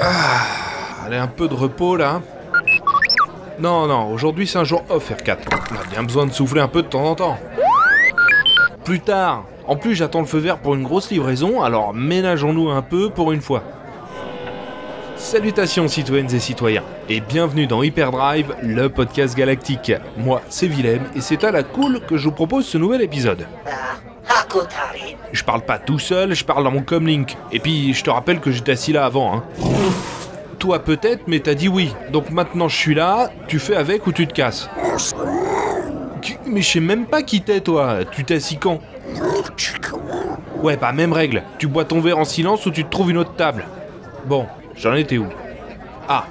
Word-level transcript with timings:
Ah, 0.00 1.06
allez, 1.06 1.16
un 1.16 1.26
peu 1.26 1.48
de 1.48 1.54
repos 1.54 1.96
là. 1.96 2.20
Non, 3.58 3.86
non, 3.86 4.10
aujourd'hui 4.12 4.46
c'est 4.46 4.58
un 4.58 4.64
jour 4.64 4.82
off 4.88 5.10
R4. 5.10 5.38
On 5.70 5.76
a 5.76 5.84
bien 5.90 6.02
besoin 6.02 6.26
de 6.26 6.32
souffler 6.32 6.60
un 6.60 6.68
peu 6.68 6.82
de 6.82 6.88
temps 6.88 7.04
en 7.04 7.14
temps. 7.14 7.38
Plus 8.84 9.00
tard. 9.00 9.44
En 9.66 9.76
plus, 9.76 9.94
j'attends 9.94 10.20
le 10.20 10.26
feu 10.26 10.38
vert 10.38 10.58
pour 10.58 10.74
une 10.74 10.82
grosse 10.82 11.10
livraison, 11.10 11.62
alors 11.62 11.94
ménageons-nous 11.94 12.70
un 12.70 12.82
peu 12.82 13.10
pour 13.10 13.30
une 13.32 13.40
fois. 13.40 13.62
Salutations 15.22 15.86
citoyennes 15.86 16.34
et 16.34 16.40
citoyens, 16.40 16.82
et 17.08 17.20
bienvenue 17.20 17.68
dans 17.68 17.84
Hyperdrive, 17.84 18.56
le 18.60 18.88
podcast 18.88 19.36
galactique. 19.36 19.92
Moi, 20.18 20.42
c'est 20.48 20.66
Willem, 20.66 21.04
et 21.14 21.20
c'est 21.20 21.44
à 21.44 21.52
la 21.52 21.62
cool 21.62 22.00
que 22.00 22.16
je 22.16 22.24
vous 22.24 22.34
propose 22.34 22.66
ce 22.66 22.76
nouvel 22.76 23.02
épisode. 23.02 23.46
Je 25.32 25.44
parle 25.44 25.62
pas 25.62 25.78
tout 25.78 26.00
seul, 26.00 26.34
je 26.34 26.44
parle 26.44 26.64
dans 26.64 26.72
mon 26.72 26.82
comlink. 26.82 27.36
Et 27.52 27.60
puis, 27.60 27.94
je 27.94 28.02
te 28.02 28.10
rappelle 28.10 28.40
que 28.40 28.50
j'étais 28.50 28.72
assis 28.72 28.92
là 28.92 29.06
avant, 29.06 29.36
hein. 29.36 29.44
Toi 30.58 30.80
peut-être, 30.80 31.22
mais 31.28 31.38
t'as 31.38 31.54
dit 31.54 31.68
oui. 31.68 31.94
Donc 32.10 32.30
maintenant 32.30 32.68
je 32.68 32.76
suis 32.76 32.94
là, 32.94 33.30
tu 33.46 33.60
fais 33.60 33.76
avec 33.76 34.06
ou 34.08 34.12
tu 34.12 34.26
te 34.26 34.34
casses? 34.34 34.68
Mais 36.46 36.62
je 36.62 36.68
sais 36.68 36.80
même 36.80 37.06
pas 37.06 37.22
qui 37.22 37.40
t'es 37.42 37.60
toi, 37.60 37.98
tu 38.10 38.24
t'es 38.24 38.34
assis 38.34 38.58
quand? 38.58 38.80
Ouais, 40.62 40.76
pas 40.76 40.92
même 40.92 41.12
règle. 41.12 41.44
Tu 41.58 41.68
bois 41.68 41.84
ton 41.84 42.00
verre 42.00 42.18
en 42.18 42.24
silence 42.24 42.66
ou 42.66 42.72
tu 42.72 42.84
te 42.84 42.90
trouves 42.90 43.12
une 43.12 43.18
autre 43.18 43.34
table. 43.34 43.64
Bon, 44.26 44.46
j'en 44.76 44.94
étais 44.94 45.18
où 45.18 45.26
Ah 46.08 46.26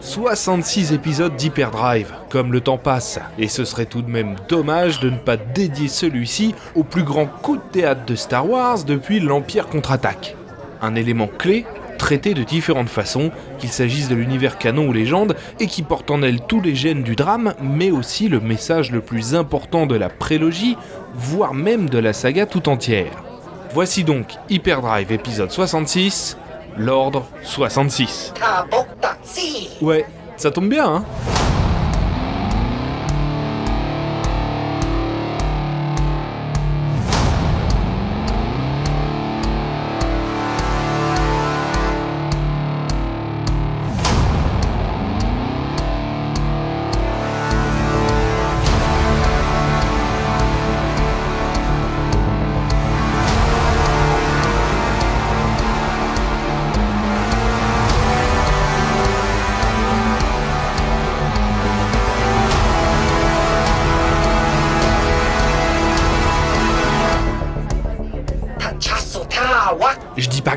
66 0.00 0.92
épisodes 0.92 1.34
d'Hyperdrive, 1.34 2.12
comme 2.28 2.52
le 2.52 2.60
temps 2.60 2.76
passe, 2.76 3.18
et 3.38 3.48
ce 3.48 3.64
serait 3.64 3.86
tout 3.86 4.02
de 4.02 4.10
même 4.10 4.36
dommage 4.50 5.00
de 5.00 5.08
ne 5.08 5.16
pas 5.16 5.38
dédier 5.38 5.88
celui-ci 5.88 6.54
au 6.74 6.84
plus 6.84 7.04
grand 7.04 7.24
coup 7.24 7.56
de 7.56 7.62
théâtre 7.72 8.04
de 8.04 8.14
Star 8.14 8.48
Wars 8.48 8.84
depuis 8.84 9.18
l'Empire 9.18 9.66
contre-attaque. 9.66 10.36
Un 10.82 10.94
élément 10.94 11.26
clé 11.26 11.64
traité 12.04 12.34
de 12.34 12.42
différentes 12.42 12.90
façons, 12.90 13.30
qu'il 13.58 13.70
s'agisse 13.70 14.10
de 14.10 14.14
l'univers 14.14 14.58
canon 14.58 14.88
ou 14.88 14.92
légende, 14.92 15.36
et 15.58 15.66
qui 15.66 15.82
porte 15.82 16.10
en 16.10 16.22
elle 16.22 16.42
tous 16.42 16.60
les 16.60 16.74
gènes 16.74 17.02
du 17.02 17.16
drame, 17.16 17.54
mais 17.62 17.90
aussi 17.90 18.28
le 18.28 18.40
message 18.40 18.90
le 18.90 19.00
plus 19.00 19.34
important 19.34 19.86
de 19.86 19.94
la 19.94 20.10
prélogie, 20.10 20.76
voire 21.14 21.54
même 21.54 21.88
de 21.88 21.98
la 21.98 22.12
saga 22.12 22.44
tout 22.44 22.68
entière. 22.68 23.24
Voici 23.72 24.04
donc 24.04 24.34
Hyperdrive 24.50 25.12
épisode 25.12 25.50
66, 25.50 26.36
l'ordre 26.76 27.26
66. 27.42 28.32
Ouais, 29.80 30.06
ça 30.36 30.50
tombe 30.50 30.68
bien, 30.68 30.86
hein 30.86 31.04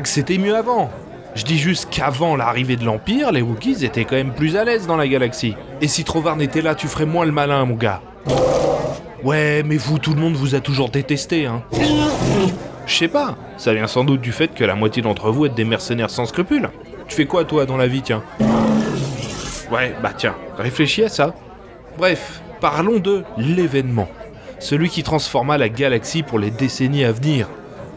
que 0.00 0.08
c'était 0.08 0.38
mieux 0.38 0.56
avant. 0.56 0.90
Je 1.34 1.44
dis 1.44 1.58
juste 1.58 1.88
qu'avant 1.90 2.36
l'arrivée 2.36 2.76
de 2.76 2.84
l'Empire, 2.84 3.32
les 3.32 3.42
Wookiees 3.42 3.84
étaient 3.84 4.04
quand 4.04 4.16
même 4.16 4.32
plus 4.32 4.56
à 4.56 4.64
l'aise 4.64 4.86
dans 4.86 4.96
la 4.96 5.06
galaxie. 5.06 5.54
Et 5.80 5.88
si 5.88 6.04
Trovarne 6.04 6.42
était 6.42 6.62
là, 6.62 6.74
tu 6.74 6.88
ferais 6.88 7.06
moins 7.06 7.24
le 7.24 7.32
malin, 7.32 7.64
mon 7.64 7.74
gars. 7.74 8.00
Ouais, 9.22 9.62
mais 9.64 9.76
vous, 9.76 9.98
tout 9.98 10.14
le 10.14 10.20
monde 10.20 10.34
vous 10.34 10.54
a 10.54 10.60
toujours 10.60 10.88
détesté, 10.88 11.46
hein. 11.46 11.62
Je 12.86 12.94
sais 12.94 13.08
pas, 13.08 13.36
ça 13.56 13.74
vient 13.74 13.86
sans 13.86 14.04
doute 14.04 14.20
du 14.20 14.32
fait 14.32 14.48
que 14.48 14.64
la 14.64 14.74
moitié 14.74 15.02
d'entre 15.02 15.30
vous 15.30 15.46
êtes 15.46 15.54
des 15.54 15.64
mercenaires 15.64 16.10
sans 16.10 16.24
scrupules. 16.24 16.70
Tu 17.06 17.14
fais 17.14 17.26
quoi, 17.26 17.44
toi, 17.44 17.66
dans 17.66 17.76
la 17.76 17.86
vie, 17.86 18.02
tiens? 18.02 18.22
Ouais, 19.70 19.94
bah 20.02 20.12
tiens, 20.16 20.34
réfléchis 20.56 21.04
à 21.04 21.08
ça. 21.08 21.34
Bref, 21.98 22.40
parlons 22.60 22.98
de 22.98 23.24
l'événement. 23.36 24.08
Celui 24.58 24.88
qui 24.88 25.02
transforma 25.02 25.58
la 25.58 25.68
galaxie 25.68 26.22
pour 26.22 26.38
les 26.38 26.50
décennies 26.50 27.04
à 27.04 27.12
venir. 27.12 27.48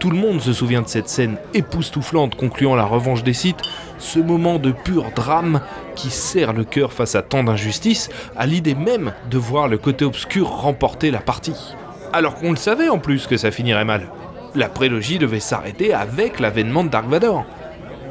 Tout 0.01 0.09
le 0.09 0.17
monde 0.17 0.41
se 0.41 0.51
souvient 0.51 0.81
de 0.81 0.87
cette 0.87 1.09
scène 1.09 1.37
époustouflante 1.53 2.33
concluant 2.33 2.73
la 2.73 2.85
revanche 2.85 3.21
des 3.21 3.33
Sith, 3.33 3.61
ce 3.99 4.17
moment 4.17 4.57
de 4.57 4.71
pur 4.71 5.11
drame 5.15 5.61
qui 5.95 6.09
serre 6.09 6.53
le 6.53 6.63
cœur 6.63 6.91
face 6.91 7.13
à 7.13 7.21
tant 7.21 7.43
d'injustice, 7.43 8.09
à 8.35 8.47
l'idée 8.47 8.73
même 8.73 9.13
de 9.29 9.37
voir 9.37 9.67
le 9.67 9.77
côté 9.77 10.03
obscur 10.03 10.47
remporter 10.49 11.11
la 11.11 11.19
partie. 11.19 11.75
Alors 12.13 12.33
qu'on 12.33 12.49
le 12.49 12.57
savait 12.57 12.89
en 12.89 12.97
plus 12.97 13.27
que 13.27 13.37
ça 13.37 13.51
finirait 13.51 13.85
mal. 13.85 14.07
La 14.55 14.69
prélogie 14.69 15.19
devait 15.19 15.39
s'arrêter 15.39 15.93
avec 15.93 16.39
l'avènement 16.39 16.83
de 16.83 16.89
Dark 16.89 17.07
Vador. 17.07 17.45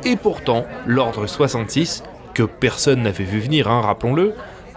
Et 0.04 0.14
pourtant, 0.14 0.66
l'Ordre 0.86 1.26
66, 1.26 2.04
que 2.34 2.44
personne 2.44 3.02
n'avait 3.02 3.24
vu 3.24 3.40
venir, 3.40 3.68
hein, 3.68 3.80
rappelons-le, 3.80 4.34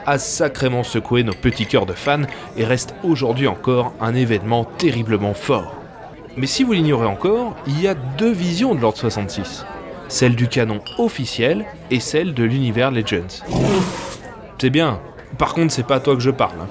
a 0.08 0.18
sacrément 0.18 0.82
secoué 0.82 1.22
nos 1.22 1.34
petits 1.34 1.68
cœurs 1.68 1.86
de 1.86 1.94
fans 1.94 2.24
et 2.58 2.66
reste 2.66 2.96
aujourd'hui 3.04 3.48
encore 3.48 3.94
un 4.02 4.16
événement 4.16 4.66
terriblement 4.66 5.36
fort. 5.36 5.83
Mais 6.38 6.48
si 6.48 6.64
vous 6.64 6.74
l'ignorez 6.74 7.06
encore, 7.08 7.56
il 7.68 7.80
y 7.82 7.88
a 7.88 7.94
deux 7.94 8.32
visions 8.32 8.74
de 8.76 8.82
l'Ordre 8.82 8.98
66. 8.98 9.66
Celle 10.08 10.36
du 10.36 10.48
canon 10.48 10.82
officiel 10.98 11.66
et 11.92 12.00
celle 12.00 12.34
de 12.34 12.44
l'univers 12.44 12.92
Legends. 12.92 13.44
C'est 14.60 14.70
bien. 14.70 15.00
Par 15.38 15.54
contre, 15.54 15.74
c'est 15.74 15.86
pas 15.86 15.96
à 15.96 16.00
toi 16.00 16.14
que 16.16 16.22
je 16.22 16.30
parle. 16.30 16.54
hein. 16.62 16.68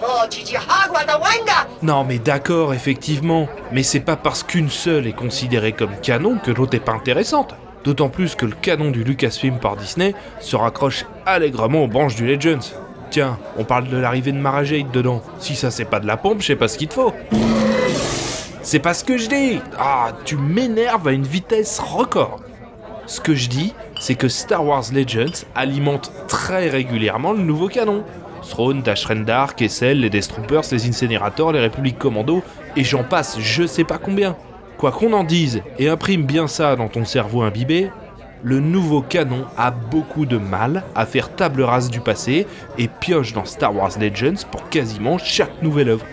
Non, 1.83 2.05
mais 2.05 2.19
d'accord, 2.19 2.73
effectivement. 2.75 3.49
Mais 3.73 3.83
c'est 3.83 4.00
pas 4.00 4.17
parce 4.17 4.43
qu'une 4.43 4.71
seule 4.71 5.06
est 5.06 5.12
considérée 5.12 5.73
comme 5.73 5.97
canon 6.03 6.39
que 6.39 6.50
l'autre 6.53 6.75
est 6.77 6.81
pas 6.81 6.93
intéressante. 6.93 7.55
D'autant 7.84 8.09
plus 8.09 8.37
que 8.37 8.47
le 8.47 8.55
canon 8.55 8.91
du 8.93 9.03
Lucasfilm 9.03 9.59
par 9.59 9.77
Disney 9.77 10.15
se 10.41 10.55
raccroche 10.55 11.05
allègrement 11.27 11.83
aux 11.84 11.89
branches 11.89 12.15
du 12.15 12.27
Legends. 12.27 12.61
Tiens, 13.11 13.39
on 13.59 13.65
parle 13.65 13.89
de 13.89 13.97
l'arrivée 13.97 14.31
de 14.33 14.39
Mara 14.39 14.62
Jade 14.65 14.91
dedans. 14.93 15.21
Si 15.41 15.56
ça 15.56 15.71
c'est 15.73 15.84
pas 15.84 15.99
de 16.00 16.06
la 16.06 16.17
pompe, 16.17 16.41
je 16.41 16.47
sais 16.47 16.56
pas 16.56 16.69
ce 16.69 16.79
qu'il 16.79 16.89
te 16.89 16.94
faut. 16.94 17.12
C'est 18.65 18.78
pas 18.78 18.95
ce 18.95 19.03
que 19.03 19.19
je 19.19 19.28
dis 19.28 19.61
Ah, 19.77 20.12
tu 20.25 20.37
m'énerves 20.37 21.09
à 21.09 21.12
une 21.12 21.27
vitesse 21.27 21.81
record 21.81 22.41
Ce 23.06 23.21
que 23.21 23.34
je 23.34 23.49
dis, 23.49 23.75
c'est 23.99 24.15
que 24.15 24.28
Star 24.28 24.65
Wars 24.65 24.84
Legends 24.93 25.45
alimente 25.56 26.12
très 26.28 26.69
régulièrement 26.69 27.33
le 27.33 27.43
nouveau 27.43 27.67
canon. 27.69 28.05
Throne, 28.49 28.83
Dash 28.83 29.05
Rendar, 29.06 29.56
Kessel, 29.56 30.00
les 30.00 30.11
Death 30.11 30.28
Troopers, 30.28 30.62
les 30.71 30.89
Incinérateurs, 30.89 31.53
les 31.53 31.61
Républiques 31.61 31.99
Commando, 31.99 32.43
et 32.77 32.84
j'en 32.84 33.03
passe 33.03 33.39
je 33.41 33.67
sais 33.67 33.84
pas 33.84 33.99
combien. 33.99 34.37
Quoi 34.79 34.93
qu'on 34.93 35.12
en 35.12 35.25
dise, 35.25 35.62
et 35.79 35.89
imprime 35.89 36.25
bien 36.25 36.47
ça 36.47 36.77
dans 36.77 36.89
ton 36.89 37.05
cerveau 37.05 37.43
imbibé, 37.43 37.91
le 38.44 38.61
nouveau 38.61 39.03
canon 39.03 39.44
a 39.56 39.71
beaucoup 39.71 40.27
de 40.27 40.39
mal 40.39 40.84
à 40.94 41.06
faire 41.06 41.34
table 41.34 41.62
rase 41.62 41.91
du 41.91 42.00
passé 42.00 42.47
et 42.79 42.89
pioche 42.89 43.33
dans 43.33 43.44
Star 43.44 43.75
Wars 43.75 43.93
Legends 44.00 44.47
pour 44.50 44.69
quasiment 44.69 45.19
chaque 45.19 45.62
nouvelle 45.62 45.91
œuvre. 45.91 46.06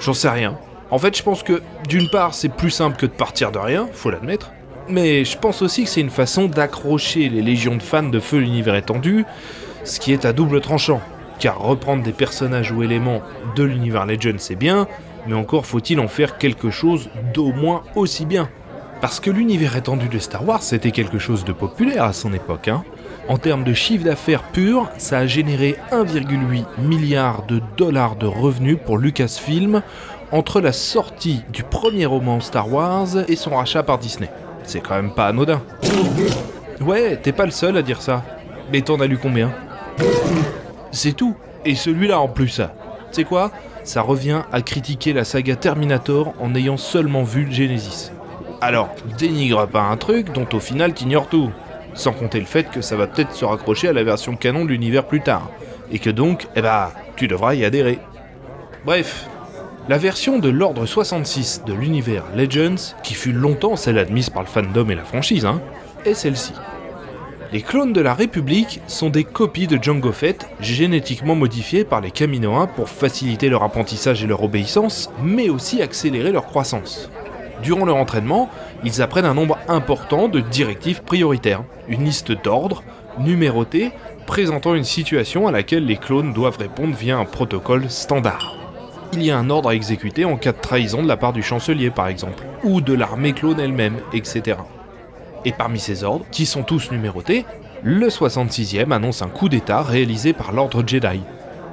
J'en 0.00 0.14
sais 0.14 0.28
rien. 0.28 0.58
En 0.92 0.98
fait, 0.98 1.16
je 1.16 1.22
pense 1.22 1.42
que 1.42 1.62
d'une 1.88 2.10
part, 2.10 2.34
c'est 2.34 2.50
plus 2.50 2.70
simple 2.70 2.98
que 2.98 3.06
de 3.06 3.12
partir 3.12 3.50
de 3.50 3.58
rien, 3.58 3.88
faut 3.94 4.10
l'admettre. 4.10 4.52
Mais 4.90 5.24
je 5.24 5.38
pense 5.38 5.62
aussi 5.62 5.84
que 5.84 5.88
c'est 5.88 6.02
une 6.02 6.10
façon 6.10 6.48
d'accrocher 6.48 7.30
les 7.30 7.40
légions 7.40 7.76
de 7.76 7.82
fans 7.82 8.02
de 8.02 8.20
feu 8.20 8.36
l'univers 8.36 8.74
étendu, 8.74 9.24
ce 9.84 9.98
qui 9.98 10.12
est 10.12 10.26
à 10.26 10.34
double 10.34 10.60
tranchant. 10.60 11.00
Car 11.38 11.58
reprendre 11.58 12.02
des 12.02 12.12
personnages 12.12 12.72
ou 12.72 12.82
éléments 12.82 13.22
de 13.56 13.62
l'univers 13.62 14.04
Legend 14.04 14.38
c'est 14.38 14.54
bien, 14.54 14.86
mais 15.26 15.34
encore 15.34 15.64
faut-il 15.64 15.98
en 15.98 16.08
faire 16.08 16.36
quelque 16.36 16.68
chose 16.68 17.08
d'au 17.32 17.54
moins 17.54 17.84
aussi 17.96 18.26
bien. 18.26 18.50
Parce 19.00 19.18
que 19.18 19.30
l'univers 19.30 19.74
étendu 19.74 20.08
de 20.08 20.18
Star 20.18 20.46
Wars 20.46 20.62
c'était 20.62 20.90
quelque 20.90 21.18
chose 21.18 21.46
de 21.46 21.52
populaire 21.52 22.04
à 22.04 22.12
son 22.12 22.34
époque. 22.34 22.68
Hein. 22.68 22.84
En 23.28 23.38
termes 23.38 23.64
de 23.64 23.72
chiffre 23.72 24.04
d'affaires 24.04 24.42
pur, 24.42 24.90
ça 24.98 25.18
a 25.18 25.26
généré 25.26 25.76
1,8 25.90 26.64
milliard 26.82 27.46
de 27.46 27.62
dollars 27.78 28.16
de 28.16 28.26
revenus 28.26 28.76
pour 28.84 28.98
Lucasfilm 28.98 29.80
entre 30.32 30.60
la 30.60 30.72
sortie 30.72 31.42
du 31.52 31.62
premier 31.62 32.06
roman 32.06 32.40
Star 32.40 32.72
Wars 32.72 33.08
et 33.28 33.36
son 33.36 33.54
rachat 33.54 33.82
par 33.82 33.98
Disney. 33.98 34.30
C'est 34.64 34.80
quand 34.80 34.94
même 34.94 35.12
pas 35.14 35.28
anodin. 35.28 35.62
Ouais, 36.80 37.16
t'es 37.16 37.32
pas 37.32 37.44
le 37.44 37.50
seul 37.50 37.76
à 37.76 37.82
dire 37.82 38.00
ça. 38.00 38.24
Mais 38.72 38.80
t'en 38.80 38.98
as 39.00 39.06
lu 39.06 39.18
combien? 39.18 39.52
C'est 40.90 41.12
tout. 41.12 41.36
Et 41.64 41.74
celui-là 41.74 42.18
en 42.18 42.28
plus. 42.28 42.60
Sais 43.12 43.24
quoi? 43.24 43.52
Ça 43.84 44.00
revient 44.00 44.42
à 44.52 44.62
critiquer 44.62 45.12
la 45.12 45.24
saga 45.24 45.54
Terminator 45.54 46.32
en 46.40 46.54
ayant 46.54 46.76
seulement 46.76 47.22
vu 47.22 47.52
Genesis. 47.52 48.10
Alors, 48.60 48.88
dénigre 49.18 49.66
pas 49.66 49.82
un 49.82 49.96
truc 49.96 50.32
dont 50.32 50.46
au 50.52 50.60
final 50.60 50.94
t'ignores 50.94 51.28
tout. 51.28 51.50
Sans 51.94 52.12
compter 52.12 52.40
le 52.40 52.46
fait 52.46 52.70
que 52.70 52.80
ça 52.80 52.96
va 52.96 53.06
peut-être 53.06 53.34
se 53.34 53.44
raccrocher 53.44 53.88
à 53.88 53.92
la 53.92 54.02
version 54.02 54.34
canon 54.34 54.64
de 54.64 54.70
l'univers 54.70 55.04
plus 55.04 55.20
tard. 55.20 55.50
Et 55.90 55.98
que 55.98 56.10
donc, 56.10 56.46
eh 56.56 56.62
bah, 56.62 56.92
tu 57.16 57.28
devras 57.28 57.54
y 57.54 57.64
adhérer. 57.64 57.98
Bref, 58.86 59.28
la 59.88 59.98
version 59.98 60.38
de 60.38 60.48
l'Ordre 60.48 60.86
66 60.86 61.62
de 61.66 61.72
l'univers 61.72 62.24
Legends, 62.36 62.94
qui 63.02 63.14
fut 63.14 63.32
longtemps 63.32 63.74
celle 63.74 63.98
admise 63.98 64.30
par 64.30 64.42
le 64.42 64.48
fandom 64.48 64.88
et 64.90 64.94
la 64.94 65.04
franchise, 65.04 65.44
hein, 65.44 65.60
est 66.04 66.14
celle-ci. 66.14 66.52
Les 67.52 67.62
clones 67.62 67.92
de 67.92 68.00
la 68.00 68.14
République 68.14 68.80
sont 68.86 69.10
des 69.10 69.24
copies 69.24 69.66
de 69.66 69.82
Jango 69.82 70.12
Fett 70.12 70.48
génétiquement 70.60 71.34
modifiées 71.34 71.84
par 71.84 72.00
les 72.00 72.12
Kaminoans 72.12 72.68
pour 72.68 72.88
faciliter 72.88 73.48
leur 73.48 73.64
apprentissage 73.64 74.22
et 74.22 74.26
leur 74.26 74.42
obéissance, 74.42 75.10
mais 75.22 75.50
aussi 75.50 75.82
accélérer 75.82 76.30
leur 76.30 76.46
croissance. 76.46 77.10
Durant 77.62 77.84
leur 77.84 77.96
entraînement, 77.96 78.48
ils 78.84 79.02
apprennent 79.02 79.26
un 79.26 79.34
nombre 79.34 79.58
important 79.68 80.28
de 80.28 80.40
directives 80.40 81.02
prioritaires, 81.02 81.64
une 81.88 82.04
liste 82.04 82.32
d'ordres, 82.32 82.84
numérotée, 83.18 83.90
présentant 84.26 84.74
une 84.74 84.84
situation 84.84 85.48
à 85.48 85.52
laquelle 85.52 85.84
les 85.84 85.96
clones 85.96 86.32
doivent 86.32 86.58
répondre 86.58 86.94
via 86.94 87.18
un 87.18 87.24
protocole 87.24 87.90
standard. 87.90 88.61
Il 89.14 89.22
y 89.22 89.30
a 89.30 89.38
un 89.38 89.50
ordre 89.50 89.68
à 89.68 89.74
exécuter 89.74 90.24
en 90.24 90.36
cas 90.38 90.52
de 90.52 90.58
trahison 90.58 91.02
de 91.02 91.08
la 91.08 91.18
part 91.18 91.34
du 91.34 91.42
chancelier 91.42 91.90
par 91.90 92.08
exemple, 92.08 92.44
ou 92.64 92.80
de 92.80 92.94
l'armée 92.94 93.34
clone 93.34 93.60
elle-même, 93.60 93.98
etc. 94.14 94.56
Et 95.44 95.52
parmi 95.52 95.78
ces 95.78 96.02
ordres, 96.02 96.24
qui 96.30 96.46
sont 96.46 96.62
tous 96.62 96.90
numérotés, 96.90 97.44
le 97.82 98.08
66e 98.08 98.90
annonce 98.90 99.20
un 99.20 99.28
coup 99.28 99.50
d'État 99.50 99.82
réalisé 99.82 100.32
par 100.32 100.52
l'ordre 100.52 100.82
Jedi. 100.86 101.20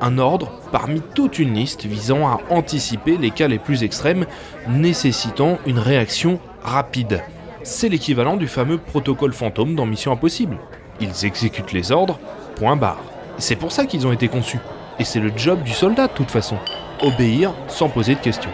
Un 0.01 0.17
ordre 0.17 0.51
parmi 0.73 1.01
toute 1.15 1.39
une 1.39 1.53
liste 1.53 1.85
visant 1.85 2.27
à 2.27 2.41
anticiper 2.49 3.15
les 3.17 3.31
cas 3.31 3.47
les 3.47 3.59
plus 3.59 3.83
extrêmes 3.83 4.25
nécessitant 4.67 5.59
une 5.65 5.79
réaction 5.79 6.39
rapide. 6.61 7.21
C'est 7.63 7.89
l'équivalent 7.89 8.35
du 8.35 8.47
fameux 8.47 8.79
protocole 8.79 9.33
fantôme 9.33 9.75
dans 9.75 9.85
Mission 9.85 10.11
Impossible. 10.11 10.57
Ils 10.99 11.25
exécutent 11.25 11.71
les 11.71 11.93
ordres, 11.93 12.19
point 12.57 12.75
barre. 12.75 13.03
C'est 13.37 13.55
pour 13.55 13.71
ça 13.71 13.85
qu'ils 13.85 14.07
ont 14.07 14.11
été 14.11 14.27
conçus. 14.27 14.59
Et 14.99 15.05
c'est 15.05 15.21
le 15.21 15.31
job 15.35 15.63
du 15.63 15.71
soldat 15.71 16.07
de 16.07 16.13
toute 16.13 16.31
façon. 16.31 16.57
Obéir 17.01 17.53
sans 17.67 17.89
poser 17.89 18.15
de 18.15 18.19
questions. 18.19 18.51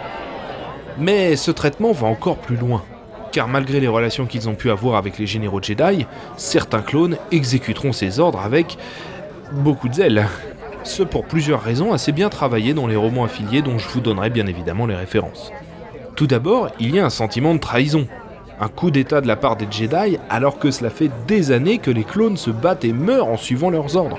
Mais 0.98 1.36
ce 1.36 1.50
traitement 1.50 1.92
va 1.92 2.06
encore 2.06 2.38
plus 2.38 2.56
loin 2.56 2.82
car 3.36 3.48
malgré 3.48 3.80
les 3.80 3.88
relations 3.88 4.24
qu'ils 4.24 4.48
ont 4.48 4.54
pu 4.54 4.70
avoir 4.70 4.96
avec 4.96 5.18
les 5.18 5.26
généraux 5.26 5.60
Jedi, 5.60 6.06
certains 6.38 6.80
clones 6.80 7.18
exécuteront 7.30 7.92
ces 7.92 8.18
ordres 8.18 8.40
avec 8.40 8.78
beaucoup 9.52 9.90
de 9.90 9.94
zèle. 9.94 10.26
Ce 10.84 11.02
pour 11.02 11.26
plusieurs 11.26 11.60
raisons 11.60 11.92
assez 11.92 12.12
bien 12.12 12.30
travaillées 12.30 12.72
dans 12.72 12.86
les 12.86 12.96
romans 12.96 13.24
affiliés 13.24 13.60
dont 13.60 13.76
je 13.76 13.90
vous 13.90 14.00
donnerai 14.00 14.30
bien 14.30 14.46
évidemment 14.46 14.86
les 14.86 14.94
références. 14.94 15.52
Tout 16.14 16.26
d'abord, 16.26 16.70
il 16.80 16.94
y 16.94 16.98
a 16.98 17.04
un 17.04 17.10
sentiment 17.10 17.54
de 17.54 17.60
trahison. 17.60 18.06
Un 18.58 18.68
coup 18.68 18.90
d'état 18.90 19.20
de 19.20 19.26
la 19.26 19.36
part 19.36 19.56
des 19.56 19.66
Jedi 19.70 20.16
alors 20.30 20.58
que 20.58 20.70
cela 20.70 20.88
fait 20.88 21.10
des 21.26 21.50
années 21.50 21.76
que 21.76 21.90
les 21.90 22.04
clones 22.04 22.38
se 22.38 22.48
battent 22.48 22.86
et 22.86 22.94
meurent 22.94 23.28
en 23.28 23.36
suivant 23.36 23.68
leurs 23.68 23.96
ordres. 23.96 24.18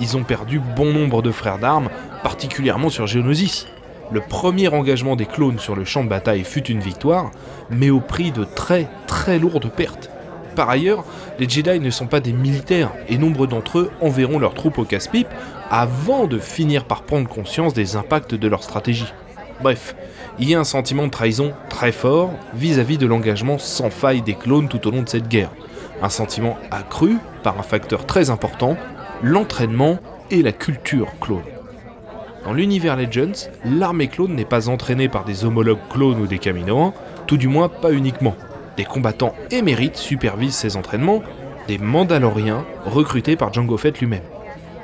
Ils 0.00 0.16
ont 0.16 0.22
perdu 0.22 0.60
bon 0.60 0.92
nombre 0.92 1.22
de 1.22 1.30
frères 1.30 1.58
d'armes, 1.58 1.88
particulièrement 2.22 2.90
sur 2.90 3.06
Geonosis. 3.06 3.66
Le 4.10 4.20
premier 4.20 4.68
engagement 4.68 5.16
des 5.16 5.26
clones 5.26 5.58
sur 5.58 5.74
le 5.74 5.84
champ 5.84 6.04
de 6.04 6.08
bataille 6.08 6.44
fut 6.44 6.66
une 6.66 6.80
victoire, 6.80 7.30
mais 7.68 7.90
au 7.90 8.00
prix 8.00 8.30
de 8.30 8.44
très 8.44 8.88
très 9.06 9.38
lourdes 9.38 9.70
pertes. 9.70 10.10
Par 10.56 10.70
ailleurs, 10.70 11.04
les 11.38 11.48
Jedi 11.48 11.78
ne 11.78 11.90
sont 11.90 12.06
pas 12.06 12.20
des 12.20 12.32
militaires, 12.32 12.90
et 13.08 13.18
nombre 13.18 13.46
d'entre 13.46 13.78
eux 13.78 13.90
enverront 14.00 14.38
leurs 14.38 14.54
troupes 14.54 14.78
au 14.78 14.84
casse-pipe 14.84 15.28
avant 15.70 16.26
de 16.26 16.38
finir 16.38 16.84
par 16.84 17.02
prendre 17.02 17.28
conscience 17.28 17.74
des 17.74 17.96
impacts 17.96 18.34
de 18.34 18.48
leur 18.48 18.62
stratégie. 18.62 19.12
Bref, 19.60 19.94
il 20.38 20.48
y 20.48 20.54
a 20.54 20.60
un 20.60 20.64
sentiment 20.64 21.06
de 21.06 21.10
trahison 21.10 21.52
très 21.68 21.92
fort 21.92 22.30
vis-à-vis 22.54 22.96
-vis 22.96 23.00
de 23.00 23.06
l'engagement 23.06 23.58
sans 23.58 23.90
faille 23.90 24.22
des 24.22 24.34
clones 24.34 24.68
tout 24.68 24.86
au 24.86 24.90
long 24.90 25.02
de 25.02 25.08
cette 25.08 25.28
guerre. 25.28 25.50
Un 26.00 26.08
sentiment 26.08 26.56
accru 26.70 27.18
par 27.42 27.58
un 27.58 27.62
facteur 27.62 28.06
très 28.06 28.30
important, 28.30 28.76
l'entraînement 29.22 29.98
et 30.30 30.42
la 30.42 30.52
culture 30.52 31.12
clone. 31.20 31.42
Dans 32.44 32.52
l'univers 32.52 32.96
Legends, 32.96 33.50
l'armée 33.64 34.08
clone 34.08 34.34
n'est 34.34 34.44
pas 34.44 34.68
entraînée 34.68 35.08
par 35.08 35.24
des 35.24 35.44
homologues 35.44 35.78
clones 35.90 36.20
ou 36.20 36.26
des 36.26 36.38
Kaminoans, 36.38 36.94
tout 37.26 37.36
du 37.36 37.48
moins 37.48 37.68
pas 37.68 37.92
uniquement. 37.92 38.36
Des 38.76 38.84
combattants 38.84 39.34
émérites 39.50 39.96
supervisent 39.96 40.54
ces 40.54 40.76
entraînements, 40.76 41.22
des 41.66 41.78
Mandaloriens 41.78 42.64
recrutés 42.86 43.36
par 43.36 43.52
Jango 43.52 43.76
Fett 43.76 43.98
lui-même. 43.98 44.22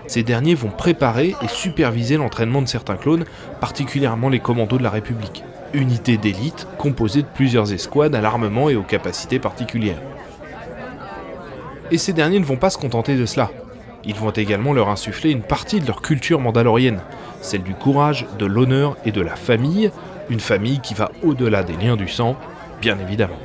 Ces 0.06 0.22
derniers 0.22 0.54
vont 0.54 0.68
préparer 0.68 1.34
et 1.40 1.48
superviser 1.48 2.16
l'entraînement 2.16 2.60
de 2.60 2.68
certains 2.68 2.96
clones, 2.96 3.24
particulièrement 3.60 4.28
les 4.28 4.40
commandos 4.40 4.76
de 4.76 4.82
la 4.82 4.90
République, 4.90 5.44
unités 5.72 6.18
d'élite 6.18 6.66
composées 6.76 7.22
de 7.22 7.28
plusieurs 7.32 7.72
escouades 7.72 8.14
à 8.14 8.20
l'armement 8.20 8.68
et 8.68 8.76
aux 8.76 8.82
capacités 8.82 9.38
particulières. 9.38 10.02
Et 11.90 11.98
ces 11.98 12.12
derniers 12.12 12.40
ne 12.40 12.44
vont 12.44 12.56
pas 12.56 12.70
se 12.70 12.78
contenter 12.78 13.16
de 13.16 13.24
cela. 13.24 13.50
Ils 14.06 14.14
vont 14.14 14.30
également 14.30 14.72
leur 14.72 14.88
insuffler 14.88 15.30
une 15.30 15.42
partie 15.42 15.80
de 15.80 15.86
leur 15.86 16.02
culture 16.02 16.40
mandalorienne, 16.40 17.00
celle 17.40 17.62
du 17.62 17.74
courage, 17.74 18.26
de 18.38 18.46
l'honneur 18.46 18.96
et 19.04 19.12
de 19.12 19.20
la 19.20 19.36
famille, 19.36 19.90
une 20.28 20.40
famille 20.40 20.80
qui 20.80 20.94
va 20.94 21.10
au-delà 21.22 21.62
des 21.62 21.76
liens 21.76 21.96
du 21.96 22.08
sang, 22.08 22.36
bien 22.80 22.98
évidemment. 22.98 23.38